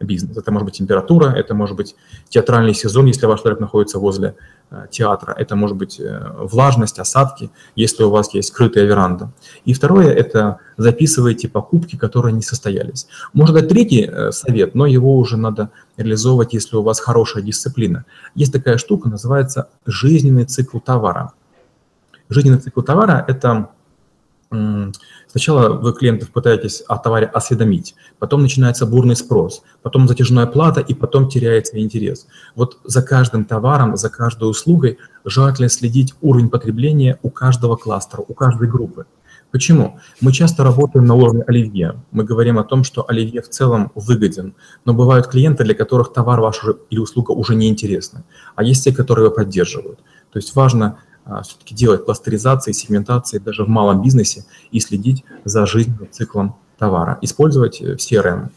бизнес. 0.04 0.36
Это 0.36 0.52
может 0.52 0.66
быть 0.66 0.74
температура, 0.74 1.30
это 1.30 1.54
может 1.54 1.76
быть 1.76 1.96
театральный 2.28 2.74
сезон, 2.74 3.06
если 3.06 3.26
ваш 3.26 3.42
проект 3.42 3.60
находится 3.60 3.98
возле 3.98 4.36
э, 4.70 4.86
театра, 4.90 5.34
это 5.36 5.56
может 5.56 5.76
быть 5.76 5.98
э, 6.00 6.32
влажность, 6.38 6.98
осадки, 6.98 7.50
если 7.76 8.04
у 8.04 8.10
вас 8.10 8.32
есть 8.34 8.48
скрытая 8.48 8.84
веранда. 8.84 9.32
И 9.64 9.72
второе– 9.72 10.12
это 10.14 10.58
записывайте 10.76 11.48
покупки, 11.48 11.96
которые 11.96 12.32
не 12.32 12.42
состоялись. 12.42 13.08
Может 13.32 13.54
дать 13.54 13.68
третий 13.68 14.08
э, 14.08 14.32
совет, 14.32 14.74
но 14.74 14.86
его 14.86 15.16
уже 15.16 15.36
надо 15.36 15.70
реализовывать, 15.96 16.54
если 16.54 16.76
у 16.76 16.82
вас 16.82 17.00
хорошая 17.00 17.42
дисциплина. 17.42 18.04
Есть 18.34 18.52
такая 18.52 18.78
штука, 18.78 19.08
называется 19.08 19.68
жизненный 19.86 20.44
цикл 20.44 20.78
товара. 20.78 21.32
Жизненный 22.28 22.58
цикл 22.58 22.82
товара– 22.82 23.24
это 23.28 23.70
Сначала 25.26 25.74
вы 25.74 25.92
клиентов 25.92 26.30
пытаетесь 26.30 26.82
о 26.88 26.96
товаре 26.96 27.26
осведомить, 27.26 27.94
потом 28.18 28.40
начинается 28.40 28.86
бурный 28.86 29.14
спрос, 29.14 29.62
потом 29.82 30.08
затяжная 30.08 30.46
плата 30.46 30.80
и 30.80 30.94
потом 30.94 31.28
теряется 31.28 31.78
интерес. 31.78 32.26
Вот 32.54 32.78
за 32.84 33.02
каждым 33.02 33.44
товаром, 33.44 33.98
за 33.98 34.08
каждой 34.08 34.48
услугой 34.48 34.98
желательно 35.26 35.68
следить 35.68 36.14
уровень 36.22 36.48
потребления 36.48 37.18
у 37.22 37.28
каждого 37.28 37.76
кластера, 37.76 38.24
у 38.26 38.32
каждой 38.32 38.68
группы. 38.68 39.04
Почему? 39.50 39.98
Мы 40.22 40.32
часто 40.32 40.64
работаем 40.64 41.04
на 41.06 41.14
уровне 41.14 41.42
оливье. 41.46 42.02
Мы 42.10 42.24
говорим 42.24 42.58
о 42.58 42.64
том, 42.64 42.84
что 42.84 43.04
оливье 43.08 43.42
в 43.42 43.48
целом 43.48 43.92
выгоден, 43.94 44.54
но 44.84 44.94
бывают 44.94 45.26
клиенты, 45.26 45.64
для 45.64 45.74
которых 45.74 46.12
товар 46.12 46.40
ваш 46.40 46.62
или 46.88 46.98
услуга 46.98 47.32
уже 47.32 47.54
не 47.54 47.68
интересны, 47.68 48.24
а 48.56 48.62
есть 48.62 48.84
те, 48.84 48.94
которые 48.94 49.26
его 49.26 49.34
поддерживают. 49.34 50.00
То 50.32 50.38
есть 50.38 50.54
важно 50.54 50.98
все-таки 51.42 51.74
делать 51.74 52.04
кластеризации, 52.04 52.72
сегментации 52.72 53.38
даже 53.38 53.64
в 53.64 53.68
малом 53.68 54.02
бизнесе 54.02 54.44
и 54.70 54.80
следить 54.80 55.24
за 55.44 55.66
жизненным 55.66 56.08
циклом 56.10 56.56
товара, 56.78 57.18
использовать 57.22 57.80
э, 57.80 57.96
CRM. 57.96 58.50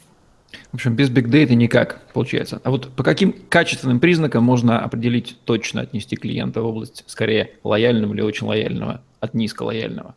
В 0.71 0.75
общем, 0.75 0.95
без 0.95 1.09
big 1.09 1.27
data 1.29 1.53
никак 1.53 2.01
получается. 2.13 2.61
А 2.63 2.71
вот 2.71 2.89
по 2.89 3.03
каким 3.03 3.35
качественным 3.49 3.99
признакам 3.99 4.43
можно 4.43 4.79
определить, 4.79 5.37
точно 5.45 5.81
отнести 5.81 6.15
клиента 6.15 6.61
в 6.61 6.65
область 6.65 7.03
скорее 7.07 7.51
лояльного 7.63 8.13
или 8.13 8.21
очень 8.21 8.47
лояльного 8.47 9.01
от 9.19 9.33
низколояльного? 9.33 10.15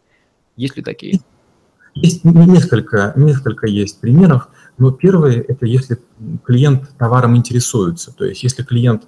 Есть 0.56 0.76
ли 0.76 0.82
такие? 0.82 1.20
Есть 1.94 2.24
несколько, 2.24 3.12
несколько 3.16 3.66
есть 3.68 4.00
примеров, 4.00 4.48
но 4.78 4.90
первое– 4.90 5.44
это 5.48 5.66
если 5.66 5.98
клиент 6.44 6.90
товаром 6.98 7.36
интересуется. 7.36 8.12
То 8.12 8.24
есть 8.24 8.42
если 8.42 8.64
клиент 8.64 9.04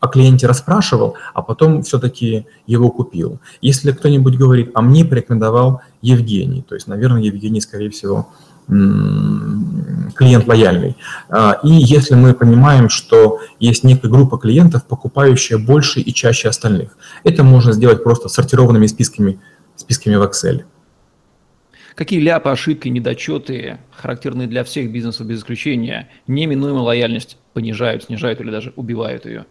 о 0.00 0.08
клиенте 0.08 0.46
расспрашивал, 0.46 1.16
а 1.34 1.42
потом 1.42 1.82
все-таки 1.82 2.46
его 2.66 2.90
купил. 2.90 3.38
Если 3.60 3.92
кто-нибудь 3.92 4.36
говорит, 4.36 4.70
а 4.74 4.82
мне 4.82 5.04
порекомендовал 5.04 5.82
Евгений, 6.02 6.62
то 6.62 6.74
есть, 6.74 6.86
наверное, 6.86 7.22
Евгений, 7.22 7.60
скорее 7.60 7.90
всего, 7.90 8.28
клиент 8.66 10.46
лояльный. 10.46 10.96
А, 11.28 11.58
и 11.64 11.70
если 11.70 12.14
мы 12.14 12.34
понимаем, 12.34 12.88
что 12.88 13.40
есть 13.58 13.82
некая 13.84 14.08
группа 14.08 14.38
клиентов, 14.38 14.86
покупающая 14.86 15.58
больше 15.58 16.00
и 16.00 16.14
чаще 16.14 16.48
остальных, 16.48 16.96
это 17.24 17.42
можно 17.42 17.72
сделать 17.72 18.04
просто 18.04 18.28
сортированными 18.28 18.86
списками, 18.86 19.40
списками 19.76 20.14
в 20.14 20.22
Excel. 20.22 20.62
Какие 21.96 22.20
ляпы, 22.20 22.48
ошибки, 22.48 22.88
недочеты, 22.88 23.78
характерные 23.90 24.46
для 24.46 24.62
всех 24.62 24.90
бизнесов 24.92 25.26
без 25.26 25.40
исключения, 25.40 26.08
неминуемо 26.28 26.78
лояльность 26.78 27.38
понижают, 27.52 28.04
снижают 28.04 28.40
или 28.40 28.50
даже 28.50 28.72
убивают 28.76 29.26
ее? 29.26 29.46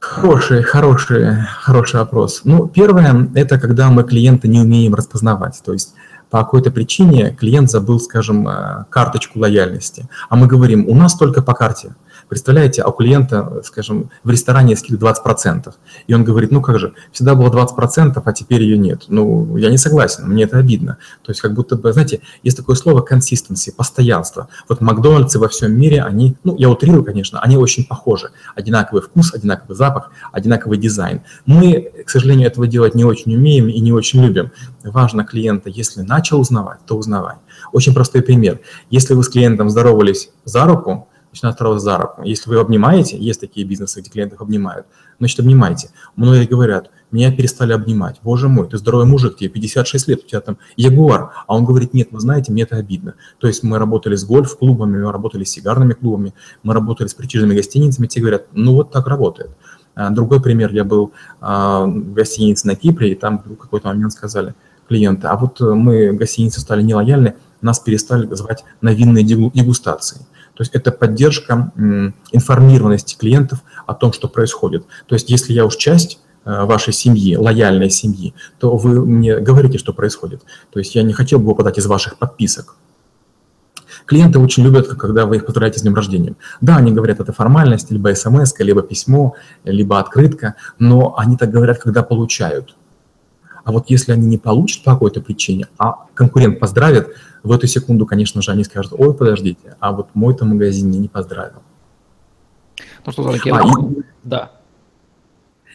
Хороший, 0.00 0.62
хороший, 0.62 1.42
хороший 1.60 2.00
вопрос. 2.00 2.42
Ну, 2.44 2.68
первое– 2.68 3.28
это 3.34 3.58
когда 3.58 3.90
мы 3.90 4.04
клиента 4.04 4.46
не 4.46 4.60
умеем 4.60 4.94
распознавать. 4.94 5.60
То 5.64 5.72
есть 5.72 5.94
по 6.30 6.38
какой-то 6.38 6.70
причине 6.70 7.36
клиент 7.38 7.70
забыл, 7.70 8.00
скажем, 8.00 8.48
э, 8.48 8.84
карточку 8.90 9.38
лояльности. 9.38 10.08
А 10.28 10.36
мы 10.36 10.46
говорим, 10.46 10.86
у 10.88 10.94
нас 10.94 11.14
только 11.14 11.42
по 11.42 11.54
карте– 11.54 11.94
Представляете, 12.28 12.82
а 12.82 12.88
у 12.88 12.92
клиента, 12.92 13.62
скажем, 13.64 14.10
в 14.22 14.30
ресторане 14.30 14.76
скидка 14.76 15.06
20%. 15.06 15.72
И 16.06 16.14
он 16.14 16.24
говорит, 16.24 16.50
ну 16.50 16.60
как 16.60 16.78
же, 16.78 16.92
всегда 17.10 17.34
было 17.34 17.50
20%, 17.50 18.20
а 18.22 18.32
теперь 18.32 18.62
ее 18.62 18.76
нет. 18.76 19.04
Ну, 19.08 19.56
я 19.56 19.70
не 19.70 19.78
согласен, 19.78 20.28
мне 20.28 20.44
это 20.44 20.58
обидно. 20.58 20.98
То 21.22 21.30
есть 21.30 21.40
как 21.40 21.54
будто 21.54 21.76
бы, 21.76 21.92
знаете, 21.92 22.20
есть 22.42 22.56
такое 22.56 22.76
слово 22.76 23.04
consistency, 23.08 23.72
постоянство. 23.74 24.48
Вот 24.68 24.80
Макдональдсы 24.82 25.38
во 25.38 25.48
всем 25.48 25.72
мире, 25.78 26.02
они, 26.02 26.36
ну, 26.44 26.54
я 26.56 26.68
утрирую, 26.68 27.02
конечно, 27.04 27.40
они 27.40 27.56
очень 27.56 27.86
похожи. 27.86 28.30
Одинаковый 28.54 29.02
вкус, 29.02 29.32
одинаковый 29.32 29.76
запах, 29.76 30.10
одинаковый 30.30 30.76
дизайн. 30.76 31.22
Мы, 31.46 31.90
к 32.04 32.10
сожалению, 32.10 32.48
этого 32.48 32.66
делать 32.66 32.94
не 32.94 33.04
очень 33.04 33.34
умеем 33.34 33.68
и 33.68 33.80
не 33.80 33.92
очень 33.92 34.22
любим. 34.22 34.52
Важно 34.84 35.24
клиента, 35.24 35.70
если 35.70 36.02
начал 36.18 36.40
узнавать, 36.40 36.80
то 36.86 36.96
узнавай. 36.96 37.36
Очень 37.72 37.94
простой 37.94 38.22
пример. 38.22 38.60
Если 38.90 39.14
вы 39.14 39.22
с 39.22 39.28
клиентом 39.28 39.70
здоровались 39.70 40.30
за 40.44 40.64
руку, 40.64 41.08
начинают 41.32 41.56
второго 41.56 41.78
за 41.78 41.96
руку. 41.98 42.22
Если 42.24 42.50
вы 42.50 42.58
обнимаете, 42.58 43.16
есть 43.16 43.40
такие 43.40 43.66
бизнесы, 43.66 44.00
где 44.00 44.10
клиентов 44.10 44.40
обнимают, 44.40 44.86
значит, 45.18 45.38
обнимайте. 45.40 45.90
Многие 46.16 46.46
говорят, 46.46 46.90
меня 47.12 47.30
перестали 47.30 47.72
обнимать. 47.72 48.16
Боже 48.22 48.48
мой, 48.48 48.68
ты 48.68 48.78
здоровый 48.78 49.06
мужик, 49.06 49.36
тебе 49.36 49.48
56 49.48 50.08
лет, 50.08 50.24
у 50.24 50.26
тебя 50.26 50.40
там 50.40 50.58
ягуар. 50.76 51.30
А 51.46 51.54
он 51.56 51.64
говорит, 51.64 51.94
нет, 51.94 52.08
вы 52.10 52.20
знаете, 52.20 52.50
мне 52.52 52.64
это 52.64 52.76
обидно. 52.76 53.14
То 53.38 53.46
есть 53.46 53.62
мы 53.62 53.78
работали 53.78 54.16
с 54.16 54.24
гольф-клубами, 54.24 55.04
мы 55.04 55.12
работали 55.12 55.44
с 55.44 55.50
сигарными 55.50 55.92
клубами, 55.92 56.34
мы 56.62 56.74
работали 56.74 57.06
с 57.06 57.14
притяжными 57.14 57.54
гостиницами, 57.54 58.06
те 58.06 58.20
говорят, 58.20 58.46
ну 58.52 58.74
вот 58.74 58.90
так 58.90 59.06
работает. 59.06 59.50
А, 59.94 60.10
другой 60.10 60.40
пример, 60.40 60.72
я 60.72 60.84
был 60.84 61.12
а, 61.40 61.84
в 61.84 62.12
гостинице 62.12 62.66
на 62.66 62.74
Кипре, 62.74 63.12
и 63.12 63.14
там 63.14 63.42
в 63.44 63.56
какой-то 63.56 63.88
момент 63.88 64.12
сказали 64.12 64.54
клиенты, 64.88 65.26
а 65.26 65.36
вот 65.36 65.60
мы, 65.60 66.12
гостиницы, 66.12 66.60
стали 66.60 66.82
нелояльны, 66.82 67.34
нас 67.60 67.78
перестали 67.80 68.32
звать 68.34 68.64
на 68.80 68.90
винные 68.90 69.24
дегустации. 69.24 70.26
То 70.54 70.62
есть 70.62 70.74
это 70.74 70.90
поддержка 70.90 71.72
информированности 72.32 73.16
клиентов 73.16 73.60
о 73.86 73.94
том, 73.94 74.12
что 74.12 74.28
происходит. 74.28 74.84
То 75.06 75.14
есть 75.14 75.30
если 75.30 75.52
я 75.52 75.64
уж 75.64 75.76
часть 75.76 76.20
э, 76.44 76.64
вашей 76.64 76.92
семьи, 76.92 77.36
лояльной 77.36 77.90
семьи, 77.90 78.34
то 78.58 78.76
вы 78.76 79.06
мне 79.06 79.38
говорите, 79.38 79.78
что 79.78 79.92
происходит. 79.92 80.42
То 80.72 80.80
есть 80.80 80.96
я 80.96 81.04
не 81.04 81.12
хотел 81.12 81.38
бы 81.38 81.46
выпадать 81.46 81.78
из 81.78 81.86
ваших 81.86 82.18
подписок. 82.18 82.74
Клиенты 84.04 84.40
очень 84.40 84.64
любят, 84.64 84.88
когда 84.88 85.26
вы 85.26 85.36
их 85.36 85.46
поздравляете 85.46 85.78
с 85.78 85.82
днем 85.82 85.94
рождения. 85.94 86.34
Да, 86.60 86.76
они 86.76 86.90
говорят, 86.90 87.20
это 87.20 87.32
формальность, 87.32 87.92
либо 87.92 88.12
смс, 88.14 88.52
либо 88.58 88.82
письмо, 88.82 89.34
либо 89.64 90.00
открытка, 90.00 90.56
но 90.78 91.14
они 91.16 91.36
так 91.36 91.50
говорят, 91.50 91.78
когда 91.78 92.02
получают. 92.02 92.74
А 93.68 93.70
вот 93.70 93.90
если 93.90 94.12
они 94.12 94.26
не 94.26 94.38
получат 94.38 94.82
по 94.82 94.92
какой-то 94.92 95.20
причине, 95.20 95.66
а 95.76 96.06
конкурент 96.14 96.58
поздравит, 96.58 97.08
в 97.42 97.52
эту 97.52 97.66
секунду, 97.66 98.06
конечно 98.06 98.40
же, 98.40 98.50
они 98.50 98.64
скажут, 98.64 98.94
ой, 98.96 99.12
подождите, 99.12 99.76
а 99.78 99.92
вот 99.92 100.08
мой-то 100.14 100.46
магазин 100.46 100.90
не 100.90 101.06
поздравил. 101.06 101.60
Ну 103.04 103.12
что, 103.12 103.24
Зарак, 103.24 103.46
а, 103.46 103.60
и... 103.60 104.02
да. 104.24 104.52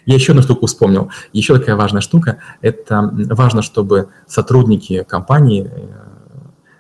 Я 0.08 0.15
еще 0.15 0.32
одну 0.32 0.41
штуку 0.41 0.65
вспомнил. 0.65 1.12
Еще 1.34 1.56
такая 1.56 1.75
важная 1.75 2.01
штука– 2.01 2.39
это 2.62 3.12
важно, 3.29 3.62
чтобы 3.62 4.08
сотрудники 4.25 5.03
компании, 5.08 5.69
э, 5.71 5.88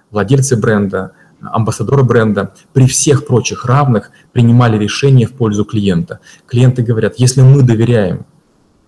владельцы 0.09 0.57
бренда, 0.57 1.11
амбассадоры 1.41 2.01
бренда 2.01 2.55
при 2.73 2.87
всех 2.87 3.27
прочих 3.27 3.65
равных 3.65 4.09
принимали 4.31 4.79
решения 4.79 5.27
в 5.27 5.33
пользу 5.33 5.63
клиента. 5.63 6.21
Клиенты 6.47 6.81
говорят, 6.81 7.17
если 7.17 7.41
мы 7.41 7.61
доверяем 7.61 8.25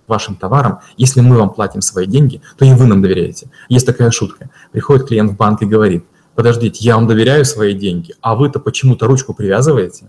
вашим 0.07 0.35
товарам, 0.35 0.79
если 0.97 1.21
мы 1.21 1.37
вам 1.37 1.49
платим 1.49 1.81
свои 1.81 2.05
деньги, 2.05 2.41
то 2.57 2.65
и 2.65 2.73
вы 2.73 2.85
нам 2.85 3.01
доверяете. 3.01 3.49
Есть 3.69 3.85
такая 3.85 4.11
шутка. 4.11 4.49
Приходит 4.71 5.07
клиент 5.07 5.31
в 5.31 5.35
банк 5.35 5.61
и 5.61 5.65
говорит, 5.65 6.05
подождите, 6.35 6.83
я 6.83 6.95
вам 6.95 7.07
доверяю 7.07 7.45
свои 7.45 7.73
деньги, 7.73 8.13
а 8.21 8.35
вы-то 8.35 8.59
почему-то 8.59 9.07
ручку 9.07 9.33
привязываете. 9.33 10.07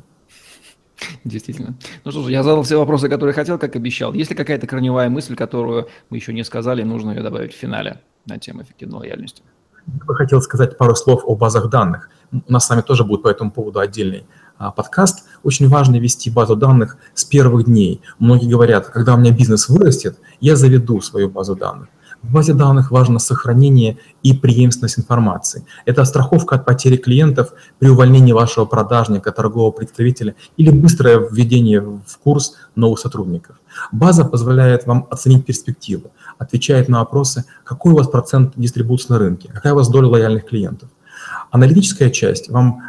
Действительно. 1.25 1.77
Ну 2.05 2.11
что 2.11 2.23
ж, 2.23 2.31
я 2.31 2.43
задал 2.43 2.63
все 2.63 2.79
вопросы, 2.79 3.09
которые 3.09 3.35
хотел, 3.35 3.59
как 3.59 3.77
обещал. 3.77 4.13
Есть 4.15 4.31
ли 4.31 4.37
какая-то 4.37 4.67
корневая 4.67 5.11
мысль, 5.11 5.37
которую 5.37 5.89
мы 6.11 6.17
еще 6.17 6.33
не 6.33 6.45
сказали, 6.45 6.83
нужно 6.83 7.11
ее 7.11 7.23
добавить 7.23 7.53
в 7.53 7.57
финале 7.57 8.01
на 8.25 8.39
тему 8.39 8.63
эффективной 8.63 9.01
лояльности? 9.01 9.43
Я 9.87 10.05
бы 10.05 10.15
хотел 10.15 10.41
сказать 10.41 10.77
пару 10.79 10.97
слов 10.97 11.23
о 11.25 11.37
базах 11.37 11.71
данных. 11.71 12.09
У 12.33 12.53
нас 12.53 12.67
с 12.67 12.71
вами 12.71 12.81
тоже 12.81 13.05
будет 13.05 13.23
по 13.23 13.29
этому 13.29 13.53
поводу 13.53 13.79
отдельный 13.79 14.27
подкаст, 14.59 15.25
очень 15.43 15.69
важно 15.69 15.97
вести 15.97 16.31
базу 16.31 16.57
данных 16.57 16.97
с 17.15 17.25
первых 17.25 17.67
дней. 17.67 18.01
Многие 18.19 18.49
говорят, 18.49 18.87
когда 18.87 19.15
у 19.15 19.19
меня 19.19 19.33
бизнес 19.33 19.69
вырастет, 19.69 20.19
я 20.41 20.57
заведу 20.57 21.01
свою 21.01 21.29
базу 21.29 21.57
данных. 21.57 21.89
В 22.23 22.33
базе 22.33 22.55
данных 22.55 22.91
важно 22.91 23.19
сохранение 23.19 23.99
и 24.23 24.33
преемственность 24.33 24.99
информации. 24.99 25.65
Это 25.85 26.05
страховка 26.05 26.57
от 26.57 26.65
потери 26.65 26.97
клиентов 26.97 27.53
при 27.79 27.89
увольнении 27.89 28.33
вашего 28.33 28.65
продажника, 28.65 29.31
торгового 29.31 29.71
представителя 29.71 30.35
или 30.57 30.71
быстрое 30.71 31.19
введение 31.19 31.81
в 31.81 32.19
курс 32.25 32.57
новых 32.75 32.99
сотрудников. 32.99 33.57
База 33.93 34.25
позволяет 34.25 34.87
вам 34.87 35.07
оценить 35.11 35.45
перспективу, 35.45 36.11
отвечает 36.39 36.89
на 36.89 36.99
вопросы, 37.01 37.45
какой 37.65 37.93
у 37.93 37.97
вас 37.97 38.09
процент 38.09 38.55
дистрибуции 38.57 39.13
на 39.13 39.19
рынке, 39.19 39.51
какая 39.53 39.75
у 39.75 39.77
вас 39.77 39.89
доля 39.89 40.09
лояльных 40.09 40.47
клиентов. 40.47 40.89
Аналитическая 41.51 42.11
часть 42.11 42.51
вам 42.51 42.83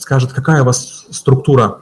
скажет, 0.00 0.32
какая 0.32 0.62
у 0.62 0.64
вас 0.64 1.06
структура 1.10 1.80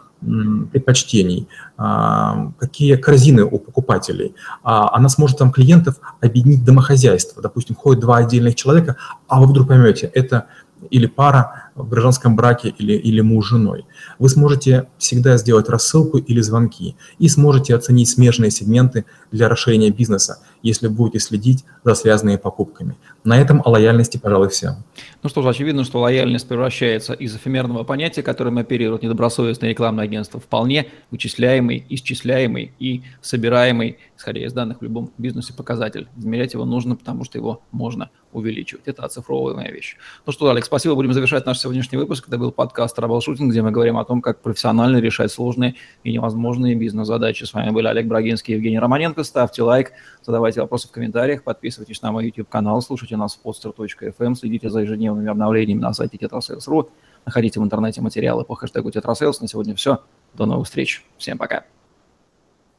предпочтений, 0.73 1.49
а, 1.77 2.51
какие 2.59 2.97
корзины 2.97 3.45
у 3.45 3.59
покупателей. 3.59 4.35
А, 4.65 4.95
она 4.95 5.09
сможет 5.09 5.39
там 5.39 5.53
клиентов 5.53 5.97
объединить 6.21 6.65
домохозяйство. 6.65 7.41
Допустим, 7.41 7.77
ходят 7.77 8.01
два 8.01 8.17
отдельных 8.17 8.57
человека, 8.57 8.97
а 9.29 9.41
вы 9.41 9.47
вдруг 9.47 9.69
поймете, 9.69 10.11
это 10.13 10.47
или 10.91 11.07
пара 11.07 11.68
в 11.83 11.89
гражданском 11.89 12.37
браке, 12.37 12.75
или, 12.79 12.93
или 12.93 13.21
муж 13.21 13.47
с 13.47 13.49
женой. 13.51 13.85
Вы 14.19 14.29
сможете 14.29 14.89
всегда 14.99 15.37
сделать 15.37 15.69
рассылку 15.69 16.19
или 16.19 16.41
звонки 16.41 16.97
и 17.19 17.29
сможете 17.29 17.75
оценить 17.75 18.09
смежные 18.09 18.51
сегменты 18.51 19.05
для 19.31 19.49
расширения 19.49 19.91
бизнеса, 19.91 20.39
если 20.63 20.89
будете 20.89 21.21
следить 21.21 21.65
за 21.85 21.95
связанными 21.95 22.37
покупками. 22.37 22.97
На 23.25 23.41
этом 23.41 23.63
о 23.65 23.71
лояльности, 23.71 24.19
пожалуй, 24.19 24.49
все. 24.49 24.77
Ну 25.23 25.29
что 25.29 25.43
ж, 25.43 25.47
очевидно, 25.47 25.85
что 25.85 26.01
лояльность 26.01 26.49
превращается 26.49 27.13
из 27.13 27.35
эфемерного 27.35 27.85
понятия, 27.85 28.23
которым 28.23 28.59
оперируют 28.59 29.03
недобросовестные 29.03 29.71
рекламные 29.71 30.05
агентства, 30.05 30.41
вполне 30.41 30.87
вычисляемый, 31.11 31.85
исчисляемый 31.89 32.73
и 32.79 33.03
собираемый, 33.21 33.99
исходя 34.17 34.45
из 34.45 34.53
данных 34.53 34.79
в 34.81 34.83
любом 34.83 35.11
бизнесе, 35.19 35.53
показатель. 35.53 36.09
Измерять 36.17 36.55
его 36.55 36.65
нужно, 36.65 36.97
потому 36.97 37.25
что 37.25 37.39
его 37.39 37.63
можно 37.71 38.11
увеличивать. 38.33 38.87
Это 38.87 39.05
оцифровываемая 39.05 39.71
вещь. 39.71 39.97
Ну 40.27 40.33
что, 40.33 40.51
Алекс, 40.51 40.67
спасибо. 40.67 40.95
Будем 40.95 41.13
завершать 41.13 41.47
наш 41.47 41.59
сегодняшний 41.69 41.99
выпуск. 41.99 42.29
Это 42.29 42.39
был 42.39 42.51
подкаст 42.51 42.97
«Траблшутинг», 42.97 43.51
где 43.51 43.61
мы 43.61 43.71
говорим 43.71 43.99
о 43.99 44.05
том, 44.07 44.23
как 44.23 44.41
профессионально 44.41 44.97
решать 45.01 45.31
сложные 45.31 45.75
и 46.03 46.11
невозможные 46.11 46.75
бизнес-задачи. 46.75 47.45
С 47.45 47.53
вами 47.53 47.69
были 47.73 47.87
Олег 47.89 48.07
Брагинский 48.07 48.55
и 48.55 48.57
Евгений 48.57 48.79
Романенко. 48.79 49.23
Ставьте 49.23 49.63
лайк, 49.63 49.93
задавайте 50.25 50.63
вопросы 50.63 50.89
в 50.89 50.93
комментариях, 50.93 51.43
подписывайтесь 51.43 52.01
на 52.01 52.11
мой 52.11 52.25
YouTube-канал, 52.25 52.81
слушайте 52.81 53.19
нас 53.19 53.37
в 53.37 53.47
podster.fm, 53.47 54.15
эм, 54.19 54.35
следите 54.35 54.71
за 54.71 54.81
ежедневными 54.81 55.29
обновлениями 55.29 55.81
на 55.81 55.93
сайте 55.93 56.17
tetrasales.ru, 56.17 56.89
находите 57.27 57.61
в 57.61 57.65
интернете 57.65 58.01
материалы 58.01 58.45
по 58.45 58.55
хэштегу 58.55 58.89
tetrasales. 58.89 59.35
На 59.43 59.49
сегодня 59.49 59.75
все. 59.75 59.99
До 60.33 60.47
новых 60.47 60.69
встреч. 60.69 61.05
Всем 61.19 61.37
пока. 61.37 61.65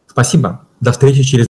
Спасибо. 0.08 0.66
До 0.80 0.94
встречи 0.94 1.22
через 1.22 1.49